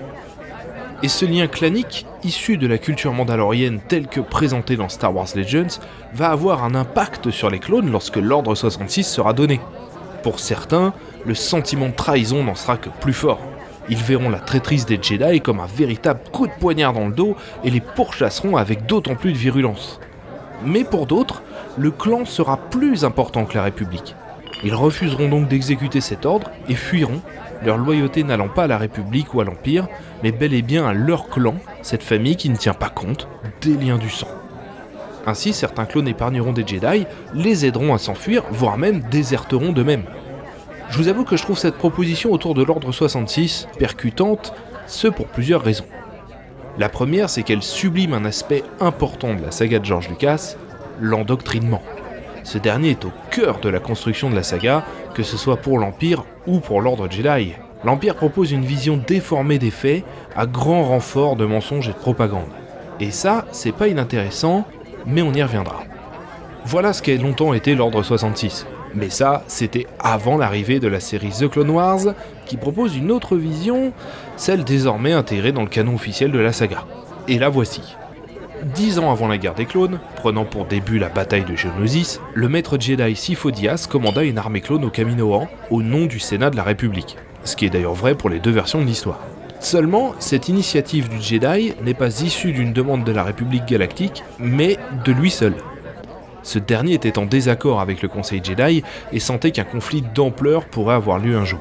Et 1.01 1.07
ce 1.07 1.25
lien 1.25 1.47
clanique, 1.47 2.05
issu 2.23 2.57
de 2.57 2.67
la 2.67 2.77
culture 2.77 3.13
mandalorienne 3.13 3.79
telle 3.87 4.07
que 4.07 4.19
présentée 4.19 4.75
dans 4.75 4.89
Star 4.89 5.15
Wars 5.15 5.27
Legends, 5.33 5.79
va 6.13 6.29
avoir 6.29 6.65
un 6.65 6.75
impact 6.75 7.31
sur 7.31 7.49
les 7.49 7.59
clones 7.59 7.89
lorsque 7.89 8.17
l'ordre 8.17 8.53
66 8.53 9.05
sera 9.05 9.31
donné. 9.31 9.61
Pour 10.23 10.39
certains, 10.41 10.93
le 11.25 11.35
sentiment 11.35 11.87
de 11.87 11.93
trahison 11.93 12.43
n'en 12.43 12.55
sera 12.55 12.75
que 12.75 12.89
plus 12.99 13.13
fort. 13.13 13.39
Ils 13.87 13.97
verront 13.97 14.29
la 14.29 14.39
traîtrise 14.39 14.85
des 14.85 14.99
Jedi 15.01 15.39
comme 15.39 15.61
un 15.61 15.65
véritable 15.65 16.19
coup 16.33 16.47
de 16.47 16.53
poignard 16.59 16.91
dans 16.91 17.07
le 17.07 17.13
dos 17.13 17.37
et 17.63 17.71
les 17.71 17.79
pourchasseront 17.79 18.57
avec 18.57 18.85
d'autant 18.85 19.15
plus 19.15 19.31
de 19.31 19.37
virulence. 19.37 20.01
Mais 20.63 20.83
pour 20.83 21.05
d'autres, 21.05 21.41
le 21.77 21.91
clan 21.91 22.25
sera 22.25 22.57
plus 22.57 23.05
important 23.05 23.45
que 23.45 23.55
la 23.55 23.63
République. 23.63 24.15
Ils 24.63 24.75
refuseront 24.75 25.29
donc 25.29 25.47
d'exécuter 25.47 26.01
cet 26.01 26.25
ordre 26.25 26.51
et 26.67 26.75
fuiront, 26.75 27.21
leur 27.63 27.77
loyauté 27.77 28.23
n'allant 28.23 28.49
pas 28.49 28.63
à 28.63 28.67
la 28.67 28.77
République 28.77 29.33
ou 29.33 29.41
à 29.41 29.45
l'Empire, 29.45 29.87
mais 30.23 30.31
bel 30.31 30.53
et 30.53 30.61
bien 30.61 30.85
à 30.85 30.93
leur 30.93 31.29
clan, 31.29 31.55
cette 31.81 32.03
famille 32.03 32.35
qui 32.35 32.49
ne 32.49 32.55
tient 32.55 32.73
pas 32.73 32.89
compte 32.89 33.27
des 33.61 33.73
liens 33.73 33.97
du 33.97 34.09
sang. 34.09 34.27
Ainsi, 35.25 35.53
certains 35.53 35.85
clones 35.85 36.07
épargneront 36.07 36.53
des 36.53 36.65
Jedi, 36.65 37.05
les 37.33 37.65
aideront 37.65 37.93
à 37.93 37.97
s'enfuir, 37.97 38.43
voire 38.51 38.77
même 38.77 39.01
déserteront 39.11 39.71
d'eux-mêmes. 39.71 40.05
Je 40.89 40.97
vous 40.97 41.07
avoue 41.07 41.23
que 41.23 41.37
je 41.37 41.43
trouve 41.43 41.57
cette 41.57 41.77
proposition 41.77 42.31
autour 42.31 42.53
de 42.53 42.63
l'ordre 42.63 42.91
66 42.91 43.67
percutante, 43.77 44.53
ce 44.87 45.07
pour 45.07 45.27
plusieurs 45.27 45.61
raisons. 45.61 45.85
La 46.79 46.87
première, 46.87 47.29
c'est 47.29 47.43
qu'elle 47.43 47.61
sublime 47.61 48.13
un 48.13 48.23
aspect 48.23 48.63
important 48.79 49.33
de 49.35 49.41
la 49.41 49.51
saga 49.51 49.79
de 49.79 49.85
George 49.85 50.07
Lucas, 50.07 50.55
l'endoctrinement. 51.01 51.81
Ce 52.45 52.57
dernier 52.57 52.91
est 52.91 53.03
au 53.03 53.11
cœur 53.31 53.59
de 53.59 53.67
la 53.67 53.81
construction 53.81 54.29
de 54.29 54.35
la 54.35 54.43
saga, 54.43 54.85
que 55.13 55.21
ce 55.21 55.35
soit 55.35 55.57
pour 55.57 55.77
l'Empire 55.77 56.23
ou 56.47 56.61
pour 56.61 56.79
l'Ordre 56.79 57.11
Jedi. 57.11 57.51
L'Empire 57.83 58.15
propose 58.15 58.53
une 58.53 58.63
vision 58.63 58.95
déformée 58.95 59.59
des 59.59 59.71
faits, 59.71 60.05
à 60.37 60.45
grand 60.45 60.85
renfort 60.85 61.35
de 61.35 61.43
mensonges 61.43 61.89
et 61.89 61.91
de 61.91 61.97
propagande. 61.97 62.47
Et 63.01 63.11
ça, 63.11 63.45
c'est 63.51 63.73
pas 63.73 63.89
inintéressant, 63.89 64.65
mais 65.05 65.21
on 65.21 65.33
y 65.33 65.43
reviendra. 65.43 65.83
Voilà 66.63 66.93
ce 66.93 67.01
qu'a 67.01 67.15
longtemps 67.15 67.53
été 67.53 67.75
l'Ordre 67.75 68.03
66. 68.03 68.65
Mais 68.95 69.09
ça, 69.09 69.43
c'était 69.47 69.85
avant 69.99 70.37
l'arrivée 70.37 70.79
de 70.79 70.87
la 70.87 71.01
série 71.01 71.31
The 71.31 71.49
Clone 71.49 71.71
Wars, 71.71 72.13
qui 72.49 72.57
propose 72.57 72.97
une 72.97 73.11
autre 73.11 73.37
vision, 73.37 73.93
celle 74.35 74.63
désormais 74.63 75.13
intégrée 75.13 75.51
dans 75.51 75.61
le 75.61 75.69
canon 75.69 75.93
officiel 75.93 76.31
de 76.31 76.39
la 76.39 76.51
saga. 76.51 76.83
Et 77.27 77.37
la 77.37 77.47
voici. 77.47 77.95
Dix 78.75 78.97
ans 78.97 79.11
avant 79.11 79.27
la 79.27 79.37
guerre 79.37 79.53
des 79.53 79.67
clones, 79.67 79.99
prenant 80.15 80.45
pour 80.45 80.65
début 80.65 80.97
la 80.97 81.09
bataille 81.09 81.45
de 81.45 81.55
Geonosis, 81.55 82.19
le 82.33 82.49
maître 82.49 82.77
Jedi 82.79 83.15
Sifo 83.15 83.51
Dyas 83.51 83.87
commanda 83.87 84.23
une 84.23 84.39
armée 84.39 84.61
clone 84.61 84.83
au 84.83 84.89
Kaminoan 84.89 85.47
au 85.69 85.83
nom 85.83 86.07
du 86.07 86.19
Sénat 86.19 86.49
de 86.49 86.57
la 86.57 86.63
République, 86.63 87.17
ce 87.43 87.55
qui 87.55 87.65
est 87.65 87.69
d'ailleurs 87.69 87.93
vrai 87.93 88.15
pour 88.15 88.31
les 88.31 88.39
deux 88.39 88.51
versions 88.51 88.81
de 88.81 88.85
l'histoire. 88.85 89.19
Seulement, 89.59 90.13
cette 90.17 90.49
initiative 90.49 91.07
du 91.07 91.21
Jedi 91.21 91.75
n'est 91.83 91.93
pas 91.93 92.21
issue 92.21 92.51
d'une 92.51 92.73
demande 92.73 93.03
de 93.03 93.11
la 93.11 93.23
République 93.23 93.65
galactique, 93.65 94.23
mais 94.39 94.77
de 95.05 95.11
lui 95.11 95.29
seul. 95.29 95.53
Ce 96.41 96.57
dernier 96.57 96.93
était 96.93 97.19
en 97.19 97.25
désaccord 97.25 97.79
avec 97.79 98.01
le 98.01 98.07
Conseil 98.07 98.41
Jedi 98.43 98.83
et 99.11 99.19
sentait 99.19 99.51
qu'un 99.51 99.65
conflit 99.65 100.01
d'ampleur 100.01 100.65
pourrait 100.65 100.95
avoir 100.95 101.19
lieu 101.19 101.37
un 101.37 101.45
jour. 101.45 101.59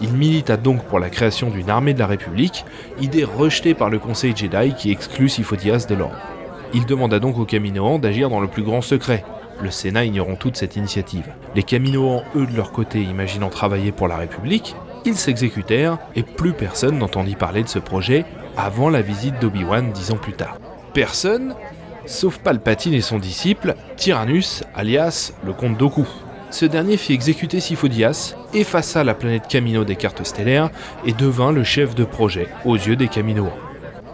Il 0.00 0.12
milita 0.12 0.56
donc 0.56 0.84
pour 0.84 1.00
la 1.00 1.10
création 1.10 1.50
d'une 1.50 1.70
armée 1.70 1.94
de 1.94 1.98
la 1.98 2.06
République, 2.06 2.64
idée 3.00 3.24
rejetée 3.24 3.74
par 3.74 3.90
le 3.90 3.98
Conseil 3.98 4.34
Jedi 4.36 4.74
qui 4.76 4.92
exclut 4.92 5.28
Sifo-Dyas 5.28 5.86
de 5.88 5.94
l'ordre. 5.96 6.18
Il 6.74 6.86
demanda 6.86 7.18
donc 7.18 7.38
aux 7.38 7.44
Kaminoans 7.44 7.98
d'agir 7.98 8.30
dans 8.30 8.40
le 8.40 8.46
plus 8.46 8.62
grand 8.62 8.80
secret, 8.80 9.24
le 9.60 9.70
Sénat 9.70 10.04
ignorant 10.04 10.36
toute 10.36 10.56
cette 10.56 10.76
initiative. 10.76 11.26
Les 11.54 11.62
Kaminoans, 11.64 12.22
eux 12.36 12.46
de 12.46 12.56
leur 12.56 12.70
côté, 12.70 13.02
imaginant 13.02 13.48
travailler 13.48 13.90
pour 13.90 14.06
la 14.06 14.16
République, 14.16 14.76
ils 15.04 15.16
s'exécutèrent 15.16 15.98
et 16.14 16.22
plus 16.22 16.52
personne 16.52 16.98
n'entendit 16.98 17.34
parler 17.34 17.62
de 17.62 17.68
ce 17.68 17.78
projet 17.78 18.24
avant 18.56 18.90
la 18.90 19.02
visite 19.02 19.40
d'Obi-Wan 19.40 19.90
dix 19.92 20.12
ans 20.12 20.16
plus 20.16 20.34
tard. 20.34 20.58
Personne, 20.94 21.54
sauf 22.06 22.38
Palpatine 22.38 22.94
et 22.94 23.00
son 23.00 23.18
disciple, 23.18 23.74
Tyrannus, 23.96 24.62
alias 24.74 25.32
le 25.44 25.52
comte 25.52 25.76
Doku. 25.76 26.06
Ce 26.50 26.64
dernier 26.64 26.96
fit 26.96 27.12
exécuter 27.12 27.60
Sifo-Dyas, 27.60 28.34
effaça 28.54 29.04
la 29.04 29.14
planète 29.14 29.48
Camino 29.48 29.84
des 29.84 29.96
cartes 29.96 30.24
stellaires 30.24 30.70
et 31.04 31.12
devint 31.12 31.52
le 31.52 31.62
chef 31.62 31.94
de 31.94 32.04
projet 32.04 32.48
aux 32.64 32.76
yeux 32.76 32.96
des 32.96 33.08
Kaminoans. 33.08 33.52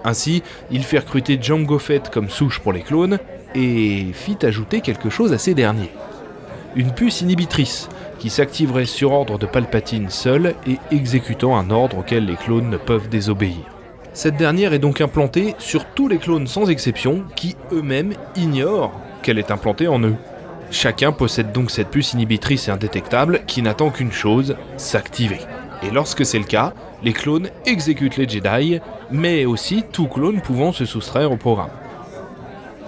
Ainsi, 0.03 0.43
il 0.71 0.83
fit 0.83 0.99
recruter 0.99 1.39
Jango 1.41 1.79
Fett 1.79 2.11
comme 2.11 2.29
souche 2.29 2.59
pour 2.59 2.73
les 2.73 2.83
clones 2.83 3.19
et 3.55 4.07
fit 4.13 4.37
ajouter 4.43 4.81
quelque 4.81 5.11
chose 5.11 5.33
à 5.33 5.39
ces 5.39 5.55
derniers. 5.55 5.93
Une 6.75 6.93
puce 6.93 7.21
inhibitrice 7.21 7.89
qui 8.19 8.31
s'activerait 8.31 8.85
sur 8.85 9.13
ordre 9.13 9.39
de 9.39 9.47
Palpatine 9.47 10.11
seul 10.11 10.57
et 10.67 10.79
exécutant 10.91 11.57
un 11.57 11.71
ordre 11.71 11.99
auquel 11.99 12.27
les 12.27 12.37
clones 12.37 12.69
ne 12.69 12.77
peuvent 12.77 13.09
désobéir. 13.09 13.63
Cette 14.13 14.37
dernière 14.37 14.73
est 14.73 14.81
donc 14.81 15.01
implantée 15.01 15.55
sur 15.59 15.85
tous 15.85 16.09
les 16.09 16.19
clones 16.19 16.49
sans 16.49 16.69
exception 16.69 17.25
qui 17.37 17.55
eux-mêmes 17.73 18.15
ignorent 18.35 18.93
qu'elle 19.23 19.39
est 19.39 19.53
implantée 19.53 19.87
en 19.87 20.01
eux. 20.01 20.17
Chacun 20.75 21.13
possède 21.13 21.53
donc 21.53 21.71
cette 21.71 21.89
puce 21.89 22.15
inhibitrice 22.15 22.67
et 22.67 22.73
indétectable 22.73 23.43
qui 23.47 23.63
n'attend 23.63 23.91
qu'une 23.91 24.11
chose, 24.11 24.57
s'activer. 24.77 25.39
Et 25.85 25.91
lorsque 25.93 26.27
c'est 26.27 26.41
le 26.41 26.45
cas, 26.45 26.75
les 27.05 27.13
clones 27.13 27.49
exécutent 27.65 28.17
les 28.17 28.29
Jedi, 28.29 28.81
mais 29.13 29.45
aussi 29.45 29.85
tout 29.93 30.09
clone 30.09 30.41
pouvant 30.41 30.73
se 30.73 30.85
soustraire 30.85 31.31
au 31.31 31.37
programme. 31.37 31.71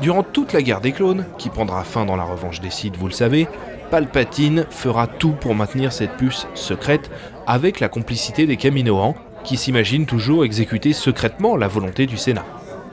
Durant 0.03 0.25
toute 0.25 0.53
la 0.53 0.63
guerre 0.63 0.81
des 0.81 0.91
clones, 0.91 1.27
qui 1.39 1.49
prendra 1.49 1.85
fin 1.85 2.05
dans 2.05 2.17
la 2.17 2.25
revanche 2.25 2.61
des 2.61 2.71
Sith, 2.71 2.97
vous 2.97 3.07
le 3.07 3.13
savez, 3.13 3.47
Palpatine 3.93 4.67
fera 4.69 5.07
tout 5.07 5.37
pour 5.41 5.55
maintenir 5.55 5.93
cette 5.93 6.17
puce 6.17 6.49
secrète 6.55 7.09
avec 7.47 7.79
la 7.79 7.89
complicité 7.89 8.47
des 8.47 8.57
Kaminoans, 8.57 9.15
qui 9.45 9.57
s'imaginent 9.57 10.07
toujours 10.07 10.45
exécuter 10.45 10.93
secrètement 10.93 11.57
la 11.57 11.69
volonté 11.69 12.07
du 12.07 12.17
Sénat. 12.17 12.45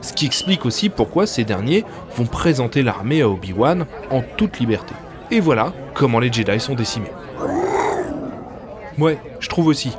Ce 0.03 0.12
qui 0.12 0.25
explique 0.25 0.65
aussi 0.65 0.89
pourquoi 0.89 1.25
ces 1.25 1.45
derniers 1.45 1.86
vont 2.17 2.25
présenter 2.25 2.83
l'armée 2.83 3.22
à 3.22 3.29
Obi-Wan 3.29 3.86
en 4.12 4.22
toute 4.22 4.60
liberté. 4.60 4.93
Et 5.31 5.39
voilà 5.39 5.72
comment 5.93 6.19
les 6.19 6.31
Jedi 6.31 6.60
sont 6.60 6.75
décimés. 6.75 7.12
Ouais, 9.00 9.17
je 9.39 9.48
trouve 9.48 9.67
aussi. 9.67 9.93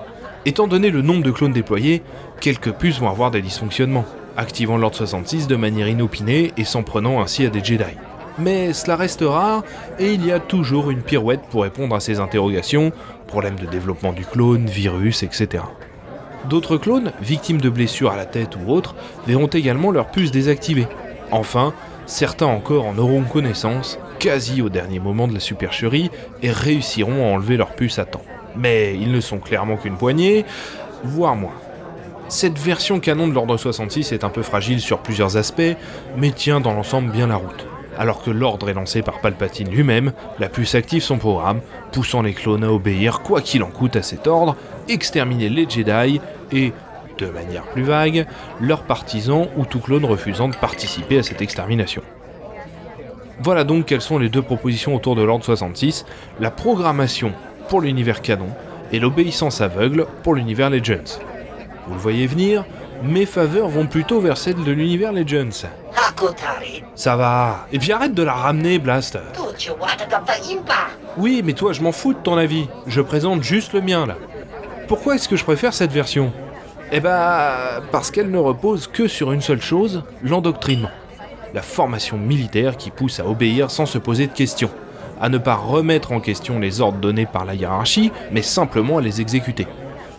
Étant 0.44 0.66
donné 0.66 0.90
le 0.90 1.00
nombre 1.00 1.22
de 1.22 1.30
clones 1.30 1.54
déployés, 1.54 2.02
quelques 2.40 2.72
puces 2.72 3.00
vont 3.00 3.08
avoir 3.08 3.30
des 3.30 3.40
dysfonctionnements, 3.40 4.04
activant 4.36 4.76
l'ordre 4.76 4.96
66 4.96 5.46
de 5.46 5.56
manière 5.56 5.88
inopinée 5.88 6.52
et 6.58 6.64
s'en 6.64 6.82
prenant 6.82 7.22
ainsi 7.22 7.46
à 7.46 7.48
des 7.48 7.64
Jedi. 7.64 7.84
Mais 8.38 8.74
cela 8.74 8.96
reste 8.96 9.24
rare 9.26 9.64
et 9.98 10.12
il 10.12 10.26
y 10.26 10.32
a 10.32 10.38
toujours 10.38 10.90
une 10.90 11.00
pirouette 11.00 11.42
pour 11.50 11.62
répondre 11.62 11.96
à 11.96 12.00
ces 12.00 12.20
interrogations, 12.20 12.92
problèmes 13.26 13.58
de 13.58 13.66
développement 13.66 14.12
du 14.12 14.26
clone, 14.26 14.66
virus, 14.66 15.22
etc. 15.22 15.64
D'autres 16.48 16.76
clones, 16.76 17.12
victimes 17.20 17.60
de 17.60 17.70
blessures 17.70 18.12
à 18.12 18.16
la 18.16 18.26
tête 18.26 18.56
ou 18.56 18.70
autres, 18.70 18.94
verront 19.26 19.46
également 19.46 19.90
leur 19.90 20.10
puce 20.10 20.30
désactivée. 20.30 20.88
Enfin, 21.30 21.72
certains 22.06 22.46
encore 22.46 22.86
en 22.86 22.98
auront 22.98 23.22
connaissance, 23.22 23.98
quasi 24.18 24.62
au 24.62 24.68
dernier 24.68 24.98
moment 24.98 25.28
de 25.28 25.34
la 25.34 25.40
supercherie, 25.40 26.10
et 26.42 26.50
réussiront 26.50 27.26
à 27.26 27.34
enlever 27.34 27.56
leur 27.56 27.74
puce 27.74 27.98
à 27.98 28.04
temps 28.04 28.24
mais 28.56 28.94
ils 28.94 29.12
ne 29.12 29.20
sont 29.20 29.38
clairement 29.38 29.76
qu'une 29.76 29.96
poignée, 29.96 30.44
voire 31.02 31.36
moins. 31.36 31.54
Cette 32.28 32.58
version 32.58 33.00
canon 33.00 33.28
de 33.28 33.34
l'Ordre 33.34 33.56
66 33.56 34.12
est 34.12 34.24
un 34.24 34.30
peu 34.30 34.42
fragile 34.42 34.80
sur 34.80 34.98
plusieurs 34.98 35.36
aspects, 35.36 35.76
mais 36.16 36.30
tient 36.30 36.60
dans 36.60 36.72
l'ensemble 36.72 37.10
bien 37.10 37.26
la 37.26 37.36
route. 37.36 37.66
Alors 37.98 38.22
que 38.22 38.30
l'ordre 38.30 38.68
est 38.68 38.74
lancé 38.74 39.02
par 39.02 39.20
Palpatine 39.20 39.70
lui-même, 39.70 40.12
la 40.38 40.48
puce 40.48 40.74
active 40.74 41.02
son 41.02 41.18
programme, 41.18 41.60
poussant 41.92 42.22
les 42.22 42.32
clones 42.32 42.64
à 42.64 42.72
obéir 42.72 43.20
quoi 43.22 43.40
qu'il 43.40 43.62
en 43.62 43.70
coûte 43.70 43.96
à 43.96 44.02
cet 44.02 44.26
ordre, 44.26 44.56
exterminer 44.88 45.48
les 45.48 45.68
Jedi 45.68 46.20
et, 46.52 46.72
de 47.18 47.26
manière 47.26 47.64
plus 47.64 47.84
vague, 47.84 48.26
leurs 48.60 48.82
partisans 48.82 49.46
ou 49.56 49.64
tout 49.64 49.78
clone 49.78 50.04
refusant 50.04 50.48
de 50.48 50.56
participer 50.56 51.18
à 51.18 51.22
cette 51.22 51.42
extermination. 51.42 52.02
Voilà 53.40 53.64
donc 53.64 53.86
quelles 53.86 54.00
sont 54.00 54.18
les 54.18 54.28
deux 54.28 54.42
propositions 54.42 54.94
autour 54.94 55.16
de 55.16 55.22
l'ordre 55.22 55.44
66, 55.44 56.04
la 56.40 56.50
programmation 56.50 57.32
pour 57.68 57.80
l'univers 57.80 58.22
canon 58.22 58.48
et 58.92 59.00
l'obéissance 59.00 59.60
aveugle 59.60 60.06
pour 60.22 60.34
l'univers 60.34 60.70
Legends. 60.70 61.18
Vous 61.86 61.94
le 61.94 62.00
voyez 62.00 62.26
venir, 62.26 62.64
mes 63.02 63.26
faveurs 63.26 63.68
vont 63.68 63.86
plutôt 63.86 64.20
vers 64.20 64.36
celle 64.36 64.62
de 64.62 64.72
l'univers 64.72 65.12
Legends. 65.12 65.68
Ça 66.94 67.16
va. 67.16 67.66
Et 67.72 67.78
puis 67.78 67.92
arrête 67.92 68.14
de 68.14 68.22
la 68.22 68.32
ramener, 68.32 68.78
Blast. 68.78 69.18
Oui, 71.16 71.42
mais 71.44 71.52
toi, 71.52 71.72
je 71.72 71.82
m'en 71.82 71.92
fous 71.92 72.14
de 72.14 72.18
ton 72.18 72.36
avis. 72.36 72.68
Je 72.86 73.00
présente 73.00 73.42
juste 73.42 73.72
le 73.72 73.80
mien, 73.80 74.06
là. 74.06 74.16
Pourquoi 74.88 75.14
est-ce 75.14 75.28
que 75.28 75.36
je 75.36 75.44
préfère 75.44 75.74
cette 75.74 75.92
version? 75.92 76.32
Eh 76.92 77.00
bah, 77.00 77.82
parce 77.90 78.10
qu'elle 78.10 78.30
ne 78.30 78.38
repose 78.38 78.86
que 78.86 79.08
sur 79.08 79.32
une 79.32 79.40
seule 79.40 79.62
chose, 79.62 80.02
l'endoctrinement. 80.22 80.90
La 81.54 81.62
formation 81.62 82.16
militaire 82.16 82.76
qui 82.76 82.90
pousse 82.90 83.20
à 83.20 83.26
obéir 83.26 83.70
sans 83.70 83.86
se 83.86 83.98
poser 83.98 84.26
de 84.26 84.32
questions 84.32 84.70
à 85.20 85.28
ne 85.28 85.38
pas 85.38 85.54
remettre 85.54 86.12
en 86.12 86.20
question 86.20 86.58
les 86.58 86.80
ordres 86.80 86.98
donnés 86.98 87.26
par 87.26 87.44
la 87.44 87.54
hiérarchie, 87.54 88.12
mais 88.30 88.42
simplement 88.42 88.98
à 88.98 89.00
les 89.00 89.20
exécuter. 89.20 89.66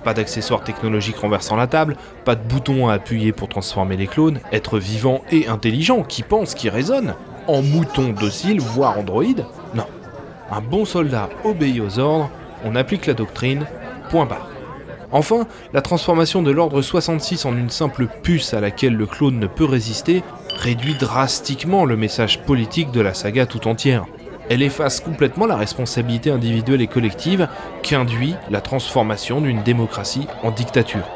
Pas 0.06 0.14
d'accessoires 0.14 0.64
technologiques 0.64 1.18
renversant 1.18 1.56
la 1.56 1.66
table, 1.66 1.98
pas 2.26 2.36
de 2.36 2.48
boutons 2.48 2.88
à 2.88 2.94
appuyer 2.94 3.32
pour 3.32 3.50
transformer 3.50 3.98
les 3.98 4.06
clones, 4.06 4.40
être 4.52 4.78
vivant 4.78 5.22
et 5.32 5.48
intelligent, 5.48 6.04
qui 6.04 6.22
pense, 6.22 6.54
qui 6.54 6.70
raisonne, 6.70 7.16
en 7.48 7.64
mouton 7.64 8.10
docile, 8.10 8.62
voire 8.62 9.00
androïde. 9.00 9.46
Non. 9.74 9.88
Un 10.52 10.62
bon 10.62 10.86
soldat 10.86 11.28
obéit 11.44 11.82
aux 11.82 11.98
ordres, 11.98 12.30
on 12.64 12.76
applique 12.76 13.08
la 13.08 13.16
doctrine, 13.16 13.66
point 14.12 14.28
barre. 14.28 14.48
Enfin, 15.12 15.48
la 15.74 15.82
transformation 15.82 16.44
de 16.44 16.52
l'ordre 16.52 16.84
66 16.84 17.46
en 17.46 17.58
une 17.58 17.72
simple 17.72 18.08
puce 18.22 18.54
à 18.54 18.60
laquelle 18.60 18.96
le 18.96 19.08
clone 19.08 19.40
ne 19.40 19.48
peut 19.48 19.66
résister 19.66 20.24
réduit 20.56 20.94
drastiquement 20.94 21.84
le 21.84 21.98
message 21.98 22.44
politique 22.44 22.92
de 22.92 23.02
la 23.02 23.16
saga 23.16 23.48
tout 23.48 23.68
entière 23.68 24.06
elle 24.50 24.62
efface 24.62 25.00
complètement 25.00 25.46
la 25.46 25.56
responsabilité 25.56 26.32
individuelle 26.32 26.82
et 26.82 26.88
collective 26.88 27.48
qu'induit 27.82 28.36
la 28.50 28.62
transformation 28.62 29.42
d'une 29.42 29.64
démocratie 29.64 30.28
en 30.44 30.52
dictature. 30.52 31.08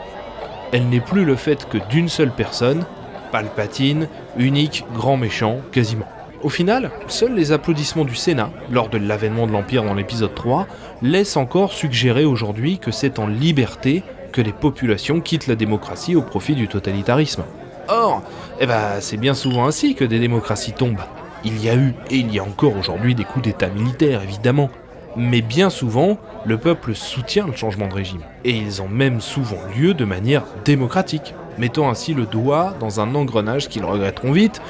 Elle 0.71 0.89
n'est 0.89 0.99
plus 0.99 1.25
le 1.25 1.35
fait 1.35 1.67
que 1.67 1.77
d'une 1.89 2.09
seule 2.09 2.31
personne, 2.31 2.85
Palpatine, 3.31 4.07
unique 4.37 4.85
grand 4.93 5.17
méchant 5.17 5.57
quasiment. 5.71 6.07
Au 6.41 6.49
final, 6.49 6.89
seuls 7.07 7.35
les 7.35 7.51
applaudissements 7.51 8.05
du 8.05 8.15
Sénat, 8.15 8.49
lors 8.71 8.89
de 8.89 8.97
l'avènement 8.97 9.45
de 9.45 9.51
l'Empire 9.51 9.83
dans 9.83 9.93
l'épisode 9.93 10.33
3, 10.33 10.67
laissent 11.01 11.37
encore 11.37 11.73
suggérer 11.73 12.23
aujourd'hui 12.23 12.79
que 12.79 12.91
c'est 12.91 13.19
en 13.19 13.27
liberté 13.27 14.03
que 14.31 14.41
les 14.41 14.53
populations 14.53 15.19
quittent 15.19 15.47
la 15.47 15.55
démocratie 15.55 16.15
au 16.15 16.21
profit 16.21 16.55
du 16.55 16.67
totalitarisme. 16.67 17.43
Or, 17.89 18.21
eh 18.59 18.67
ben, 18.67 19.01
c'est 19.01 19.17
bien 19.17 19.33
souvent 19.33 19.65
ainsi 19.65 19.95
que 19.95 20.05
des 20.05 20.19
démocraties 20.19 20.73
tombent. 20.73 21.01
Il 21.43 21.63
y 21.63 21.69
a 21.69 21.75
eu 21.75 21.93
et 22.09 22.17
il 22.17 22.33
y 22.33 22.39
a 22.39 22.43
encore 22.43 22.75
aujourd'hui 22.75 23.15
des 23.15 23.23
coups 23.23 23.45
d'État 23.45 23.69
militaires, 23.69 24.21
évidemment, 24.23 24.69
mais 25.15 25.41
bien 25.41 25.69
souvent, 25.69 26.17
le 26.45 26.57
peuple 26.57 26.93
soutient 26.95 27.47
le 27.47 27.55
changement 27.55 27.87
de 27.87 27.93
régime, 27.93 28.21
et 28.43 28.51
ils 28.51 28.81
ont 28.81 28.87
même 28.87 29.21
souvent 29.21 29.57
lieu 29.75 29.93
de 29.93 30.05
manière 30.05 30.43
démocratique, 30.65 31.33
mettant 31.57 31.89
ainsi 31.89 32.13
le 32.13 32.25
doigt 32.25 32.75
dans 32.79 32.99
un 32.99 33.15
engrenage 33.15 33.69
qu'ils 33.69 33.85
regretteront 33.85 34.31
vite, 34.31 34.61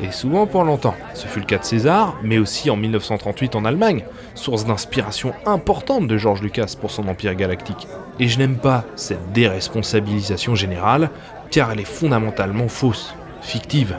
et 0.00 0.10
souvent 0.10 0.46
pour 0.46 0.64
longtemps. 0.64 0.94
Ce 1.14 1.26
fut 1.26 1.40
le 1.40 1.46
cas 1.46 1.58
de 1.58 1.64
César, 1.64 2.16
mais 2.22 2.38
aussi 2.38 2.70
en 2.70 2.76
1938 2.76 3.56
en 3.56 3.64
Allemagne, 3.64 4.04
source 4.34 4.66
d'inspiration 4.66 5.32
importante 5.46 6.06
de 6.06 6.18
George 6.18 6.42
Lucas 6.42 6.74
pour 6.80 6.90
son 6.90 7.08
empire 7.08 7.34
galactique. 7.34 7.88
Et 8.20 8.28
je 8.28 8.38
n'aime 8.38 8.56
pas 8.56 8.84
cette 8.96 9.32
déresponsabilisation 9.32 10.54
générale, 10.54 11.10
car 11.50 11.72
elle 11.72 11.80
est 11.80 11.84
fondamentalement 11.84 12.68
fausse, 12.68 13.14
fictive. 13.40 13.96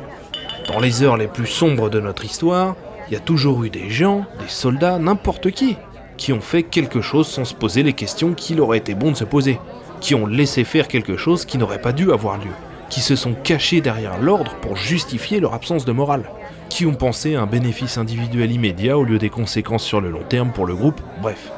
Dans 0.68 0.82
les 0.82 1.02
heures 1.02 1.16
les 1.16 1.28
plus 1.28 1.48
sombres 1.48 1.90
de 1.90 2.02
notre 2.02 2.26
histoire, 2.26 2.76
il 3.08 3.14
y 3.14 3.16
a 3.16 3.22
toujours 3.22 3.64
eu 3.64 3.70
des 3.70 3.90
gens, 3.90 4.26
des 4.38 4.50
soldats, 4.50 5.00
n'importe 5.00 5.52
qui, 5.52 5.78
qui 6.18 6.34
ont 6.34 6.42
fait 6.42 6.64
quelque 6.64 7.00
chose 7.00 7.26
sans 7.26 7.46
se 7.46 7.54
poser 7.54 7.84
les 7.84 7.94
questions 7.94 8.34
qu'il 8.34 8.60
aurait 8.60 8.80
été 8.80 8.94
bon 8.94 9.12
de 9.12 9.16
se 9.16 9.24
poser, 9.24 9.62
qui 10.02 10.14
ont 10.14 10.26
laissé 10.26 10.66
faire 10.66 10.90
quelque 10.90 11.16
chose 11.16 11.46
qui 11.46 11.58
n'aurait 11.58 11.82
pas 11.82 11.94
dû 11.94 12.12
avoir 12.12 12.38
lieu, 12.38 12.52
qui 12.90 13.00
se 13.00 13.16
sont 13.16 13.34
cachés 13.34 13.80
derrière 13.80 14.20
l'ordre 14.20 14.56
pour 14.56 14.76
justifier 14.76 15.40
leur 15.40 15.54
absence 15.54 15.86
de 15.86 15.94
morale, 15.94 16.30
qui 16.68 16.86
ont 16.86 16.96
pensé 16.96 17.36
à 17.36 17.44
un 17.44 17.48
bénéfice 17.48 17.98
individuel 17.98 18.52
immédiat 18.52 18.98
au 18.98 19.06
lieu 19.06 19.20
des 19.20 19.30
conséquences 19.30 19.86
sur 19.86 20.02
le 20.02 20.12
long 20.12 20.24
terme 20.28 20.52
pour 20.52 20.66
le 20.66 20.76
groupe, 20.76 21.00
bref. 21.22 21.50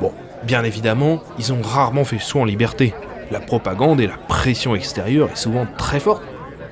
Bon, 0.00 0.12
bien 0.44 0.64
évidemment, 0.64 1.22
ils 1.38 1.52
ont 1.52 1.60
rarement 1.62 2.04
fait 2.04 2.18
choix 2.18 2.40
en 2.40 2.46
liberté. 2.46 2.94
La 3.30 3.40
propagande 3.40 4.00
et 4.00 4.06
la 4.06 4.16
pression 4.16 4.74
extérieure 4.74 5.28
est 5.32 5.36
souvent 5.36 5.66
très 5.76 6.00
forte 6.00 6.22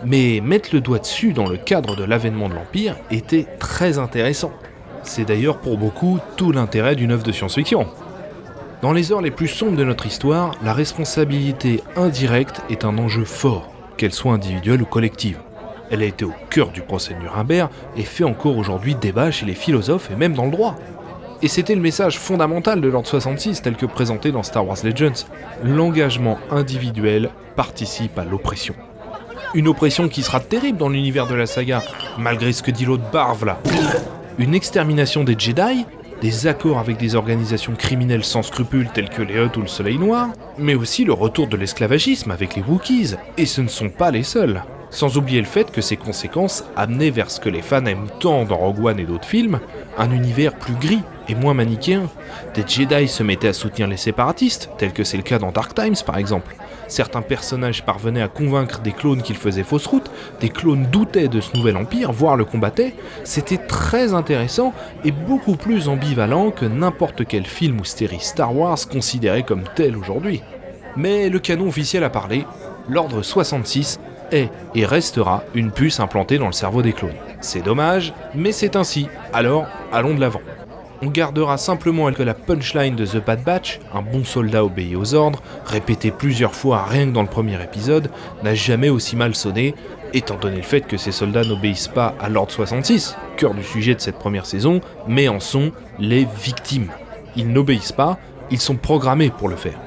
mais 0.05 0.41
mettre 0.43 0.71
le 0.73 0.81
doigt 0.81 0.99
dessus 0.99 1.33
dans 1.33 1.49
le 1.49 1.57
cadre 1.57 1.97
de 1.97 2.05
l'avènement 2.05 2.49
de 2.49 2.55
l'Empire 2.55 2.97
était 3.11 3.47
très 3.59 3.99
intéressant. 3.99 4.53
C'est 5.03 5.25
d'ailleurs 5.25 5.59
pour 5.59 5.79
beaucoup 5.79 6.19
tout 6.37 6.53
l'intérêt 6.53 6.95
d'une 6.97 7.13
œuvre 7.13 7.25
de 7.25 7.33
science-fiction. 7.33 7.87
Dans 8.83 8.93
les 8.93 9.13
heures 9.13 9.21
les 9.21 9.31
plus 9.31 9.49
sombres 9.49 9.77
de 9.77 9.85
notre 9.85 10.07
histoire, 10.07 10.55
la 10.63 10.73
responsabilité 10.73 11.83
indirecte 11.97 12.63
est 12.69 12.85
un 12.85 12.99
enjeu 12.99 13.25
fort, 13.25 13.73
qu'elle 13.97 14.13
soit 14.13 14.33
individuelle 14.33 14.83
ou 14.83 14.87
collective. 14.87 15.39
Elle 15.91 16.03
a 16.03 16.07
été 16.07 16.25
au 16.25 16.33
cœur 16.51 16.71
du 16.71 16.81
procès 16.81 17.15
de 17.15 17.21
Nuremberg 17.21 17.71
et 17.97 18.03
fait 18.03 18.25
encore 18.25 18.57
aujourd'hui 18.57 18.95
débat 18.95 19.31
chez 19.31 19.47
les 19.47 19.55
philosophes 19.55 20.11
et 20.11 20.17
même 20.17 20.35
dans 20.35 20.47
le 20.47 20.51
droit. 20.51 20.75
Et 21.43 21.49
c'était 21.49 21.75
le 21.75 21.81
message 21.81 22.19
fondamental 22.19 22.81
de 22.81 22.89
l'ordre 22.89 23.09
66 23.09 23.63
tel 23.63 23.77
que 23.77 23.87
présenté 23.87 24.33
dans 24.33 24.43
Star 24.43 24.67
Wars 24.67 24.79
Legends. 24.85 25.27
L'engagement 25.65 26.39
individuel 26.51 27.31
participe 27.57 28.19
à 28.19 28.25
l'oppression. 28.25 28.75
Une 29.55 29.69
oppression 29.69 30.09
qui 30.09 30.23
sera 30.23 30.41
terrible 30.41 30.79
dans 30.79 30.89
l'univers 30.89 31.27
de 31.27 31.35
la 31.35 31.45
saga, 31.45 31.83
malgré 32.19 32.55
ce 32.55 32.63
que 32.63 32.71
dit 32.71 32.87
l'autre 32.87 33.11
barve 33.13 33.45
là. 33.45 33.59
Une 34.39 34.55
extermination 34.55 35.25
des 35.25 35.37
Jedi, 35.39 35.85
des 36.23 36.47
accords 36.47 36.79
avec 36.79 36.97
des 36.97 37.17
organisations 37.17 37.75
criminelles 37.75 38.25
sans 38.25 38.43
scrupules 38.43 38.89
telles 38.95 39.11
que 39.11 39.21
les 39.21 39.39
Hutt 39.39 39.55
ou 39.59 39.61
le 39.61 39.67
Soleil 39.67 39.99
Noir, 39.99 40.29
mais 40.57 40.75
aussi 40.75 41.05
le 41.05 41.13
retour 41.13 41.49
de 41.49 41.59
l'esclavagisme 41.59 42.31
avec 42.31 42.57
les 42.57 42.63
Wookiees, 42.63 43.17
et 43.37 43.45
ce 43.45 43.61
ne 43.61 43.69
sont 43.69 43.91
pas 43.91 44.11
les 44.11 44.23
seuls. 44.23 44.63
Sans 44.89 45.19
oublier 45.19 45.41
le 45.41 45.47
fait 45.47 45.71
que 45.71 45.83
ces 45.83 45.97
conséquences 45.97 46.65
amenaient 46.75 47.11
vers 47.11 47.31
ce 47.31 47.41
que 47.41 47.49
les 47.51 47.63
fans 47.63 47.85
aiment 47.85 48.09
tant 48.21 48.45
dans 48.45 48.57
Rogue 48.57 48.85
One 48.85 49.01
et 49.01 49.05
d'autres 49.05 49.29
films, 49.29 49.61
un 49.99 50.11
univers 50.13 50.55
plus 50.55 50.75
gris 50.75 51.03
et 51.29 51.35
moins 51.35 51.55
manichéen. 51.55 52.09
Des 52.55 52.65
Jedi 52.67 53.07
se 53.07 53.23
mettaient 53.23 53.49
à 53.49 53.53
soutenir 53.53 53.87
les 53.87 53.97
séparatistes, 53.99 54.71
tel 54.79 54.93
que 54.93 55.05
c'est 55.05 55.19
le 55.19 55.23
cas 55.23 55.39
dans 55.39 55.53
Dark 55.53 55.75
Times 55.75 55.97
par 56.07 56.17
exemple, 56.17 56.55
Certains 56.93 57.23
personnages 57.23 57.87
parvenaient 57.87 58.21
à 58.21 58.29
convaincre 58.29 58.81
des 58.81 58.93
clones 58.93 59.23
qu'ils 59.23 59.39
faisaient 59.39 59.63
fausse 59.63 59.87
route, 59.87 60.11
des 60.41 60.51
clones 60.51 60.89
doutaient 60.93 61.29
de 61.29 61.41
ce 61.41 61.57
nouvel 61.57 61.79
empire, 61.79 62.13
voire 62.13 62.37
le 62.37 62.45
combattaient. 62.45 62.93
C'était 63.25 63.57
très 63.57 64.13
intéressant 64.13 64.75
et 65.03 65.11
beaucoup 65.11 65.57
plus 65.57 65.89
ambivalent 65.89 66.51
que 66.51 66.67
n'importe 66.67 67.25
quel 67.25 67.47
film 67.47 67.81
ou 67.81 67.87
série 67.87 68.21
Star 68.21 68.55
Wars 68.55 68.77
considéré 68.91 69.43
comme 69.43 69.63
tel 69.75 69.97
aujourd'hui. 69.97 70.43
Mais 70.95 71.31
le 71.31 71.39
canon 71.39 71.69
officiel 71.69 72.05
a 72.05 72.11
parlé, 72.11 72.45
l'ordre 72.91 73.23
66 73.23 73.99
est 74.31 74.51
et 74.75 74.85
restera 74.85 75.45
une 75.55 75.71
puce 75.71 75.99
implantée 75.99 76.37
dans 76.37 76.49
le 76.49 76.53
cerveau 76.53 76.83
des 76.83 76.93
clones. 76.93 77.17
C'est 77.41 77.65
dommage, 77.65 78.13
mais 78.35 78.53
c'est 78.53 78.77
ainsi, 78.77 79.09
alors 79.33 79.65
allons 79.93 80.15
de 80.15 80.21
l'avant. 80.21 80.43
On 81.05 81.09
gardera 81.09 81.59
simplement 81.59 82.13
que 82.13 82.23
la 82.23 82.33
punchline 82.33 82.95
de 82.95 83.05
The 83.05 83.25
Bad 83.25 83.43
Batch, 83.43 83.81
un 83.93 84.03
bon 84.03 84.25
soldat 84.25 84.65
obéi 84.65 84.95
aux 84.95 85.15
ordres, 85.15 85.43
répété 85.67 86.13
plusieurs 86.13 86.55
fois 86.55 86.85
rien 86.85 87.07
que 87.07 87.11
dans 87.11 87.23
le 87.23 87.29
premier 87.29 87.61
épisode, 87.61 88.09
n'a 88.45 88.55
jamais 88.55 88.89
aussi 88.89 89.17
mal 89.17 89.35
sonné, 89.35 89.75
étant 90.15 90.37
donné 90.37 90.59
le 90.59 90.63
fait 90.63 90.83
que 90.83 90.97
ces 90.97 91.11
soldats 91.11 91.43
n'obéissent 91.43 91.89
pas 91.89 92.15
à 92.21 92.29
l'ordre 92.29 92.53
66, 92.53 93.17
cœur 93.37 93.53
du 93.53 93.65
sujet 93.65 93.97
de 93.97 94.01
cette 94.01 94.21
première 94.21 94.47
saison, 94.47 94.81
mais 95.09 95.27
en 95.27 95.41
sont 95.41 95.73
les 95.99 96.25
victimes. 96.41 96.93
Ils 97.35 97.53
n'obéissent 97.53 97.91
pas, 97.91 98.21
ils 98.53 98.61
sont 98.61 98.77
programmés 98.77 99.31
pour 99.31 99.49
le 99.49 99.57
faire. 99.57 99.81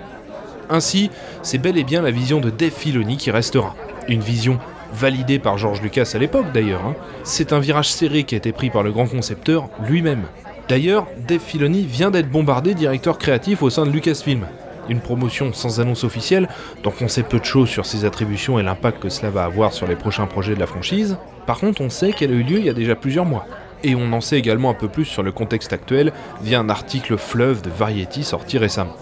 Ainsi, 0.70 1.10
c'est 1.44 1.60
bel 1.60 1.78
et 1.78 1.86
bien 1.86 2.02
la 2.02 2.12
vision 2.12 2.42
de 2.42 2.50
Dave 2.50 2.72
Filoni 2.72 3.16
qui 3.16 3.32
restera. 3.32 3.74
Une 4.10 4.20
vision 4.20 4.60
validée 4.92 5.40
par 5.40 5.58
George 5.58 5.82
Lucas 5.82 6.12
à 6.14 6.18
l'époque 6.18 6.52
d'ailleurs. 6.54 6.84
Hein. 6.86 6.96
C'est 7.24 7.54
un 7.54 7.60
virage 7.60 7.90
serré 7.90 8.24
qui 8.24 8.36
a 8.36 8.38
été 8.38 8.52
pris 8.52 8.70
par 8.70 8.84
le 8.84 8.92
grand 8.92 9.08
concepteur 9.08 9.70
lui-même. 9.88 10.26
D'ailleurs, 10.68 11.06
Dave 11.28 11.40
Filoni 11.40 11.86
vient 11.86 12.10
d'être 12.10 12.30
bombardé 12.30 12.74
directeur 12.74 13.20
créatif 13.20 13.62
au 13.62 13.70
sein 13.70 13.86
de 13.86 13.92
Lucasfilm. 13.92 14.48
Une 14.90 15.00
promotion 15.00 15.54
sans 15.54 15.80
annonce 15.80 16.04
officielle, 16.04 16.48
donc 16.84 16.96
on 17.02 17.08
sait 17.08 17.24
peu 17.24 17.40
de 17.40 17.46
choses 17.46 17.70
sur 17.70 17.86
ses 17.86 18.06
attributions 18.06 18.60
et 18.60 18.64
l'impact 18.64 19.00
que 19.00 19.10
cela 19.10 19.30
va 19.30 19.44
avoir 19.44 19.74
sur 19.74 19.88
les 19.88 19.96
prochains 19.96 20.26
projets 20.26 20.56
de 20.56 20.60
la 20.60 20.68
franchise. 20.68 21.18
Par 21.46 21.60
contre, 21.60 21.82
on 21.82 21.90
sait 21.90 22.14
qu'elle 22.14 22.32
a 22.32 22.36
eu 22.36 22.44
lieu 22.44 22.60
il 22.60 22.66
y 22.66 22.70
a 22.70 22.74
déjà 22.74 22.96
plusieurs 22.96 23.26
mois. 23.26 23.46
Et 23.84 23.94
on 23.94 24.12
en 24.14 24.22
sait 24.22 24.38
également 24.38 24.72
un 24.72 24.76
peu 24.76 24.88
plus 24.88 25.06
sur 25.06 25.22
le 25.22 25.32
contexte 25.32 25.72
actuel 25.74 26.12
via 26.42 26.60
un 26.60 26.70
article 26.70 27.18
fleuve 27.18 27.62
de 27.62 27.70
Variety 27.70 28.24
sorti 28.24 28.58
récemment. 28.58 28.96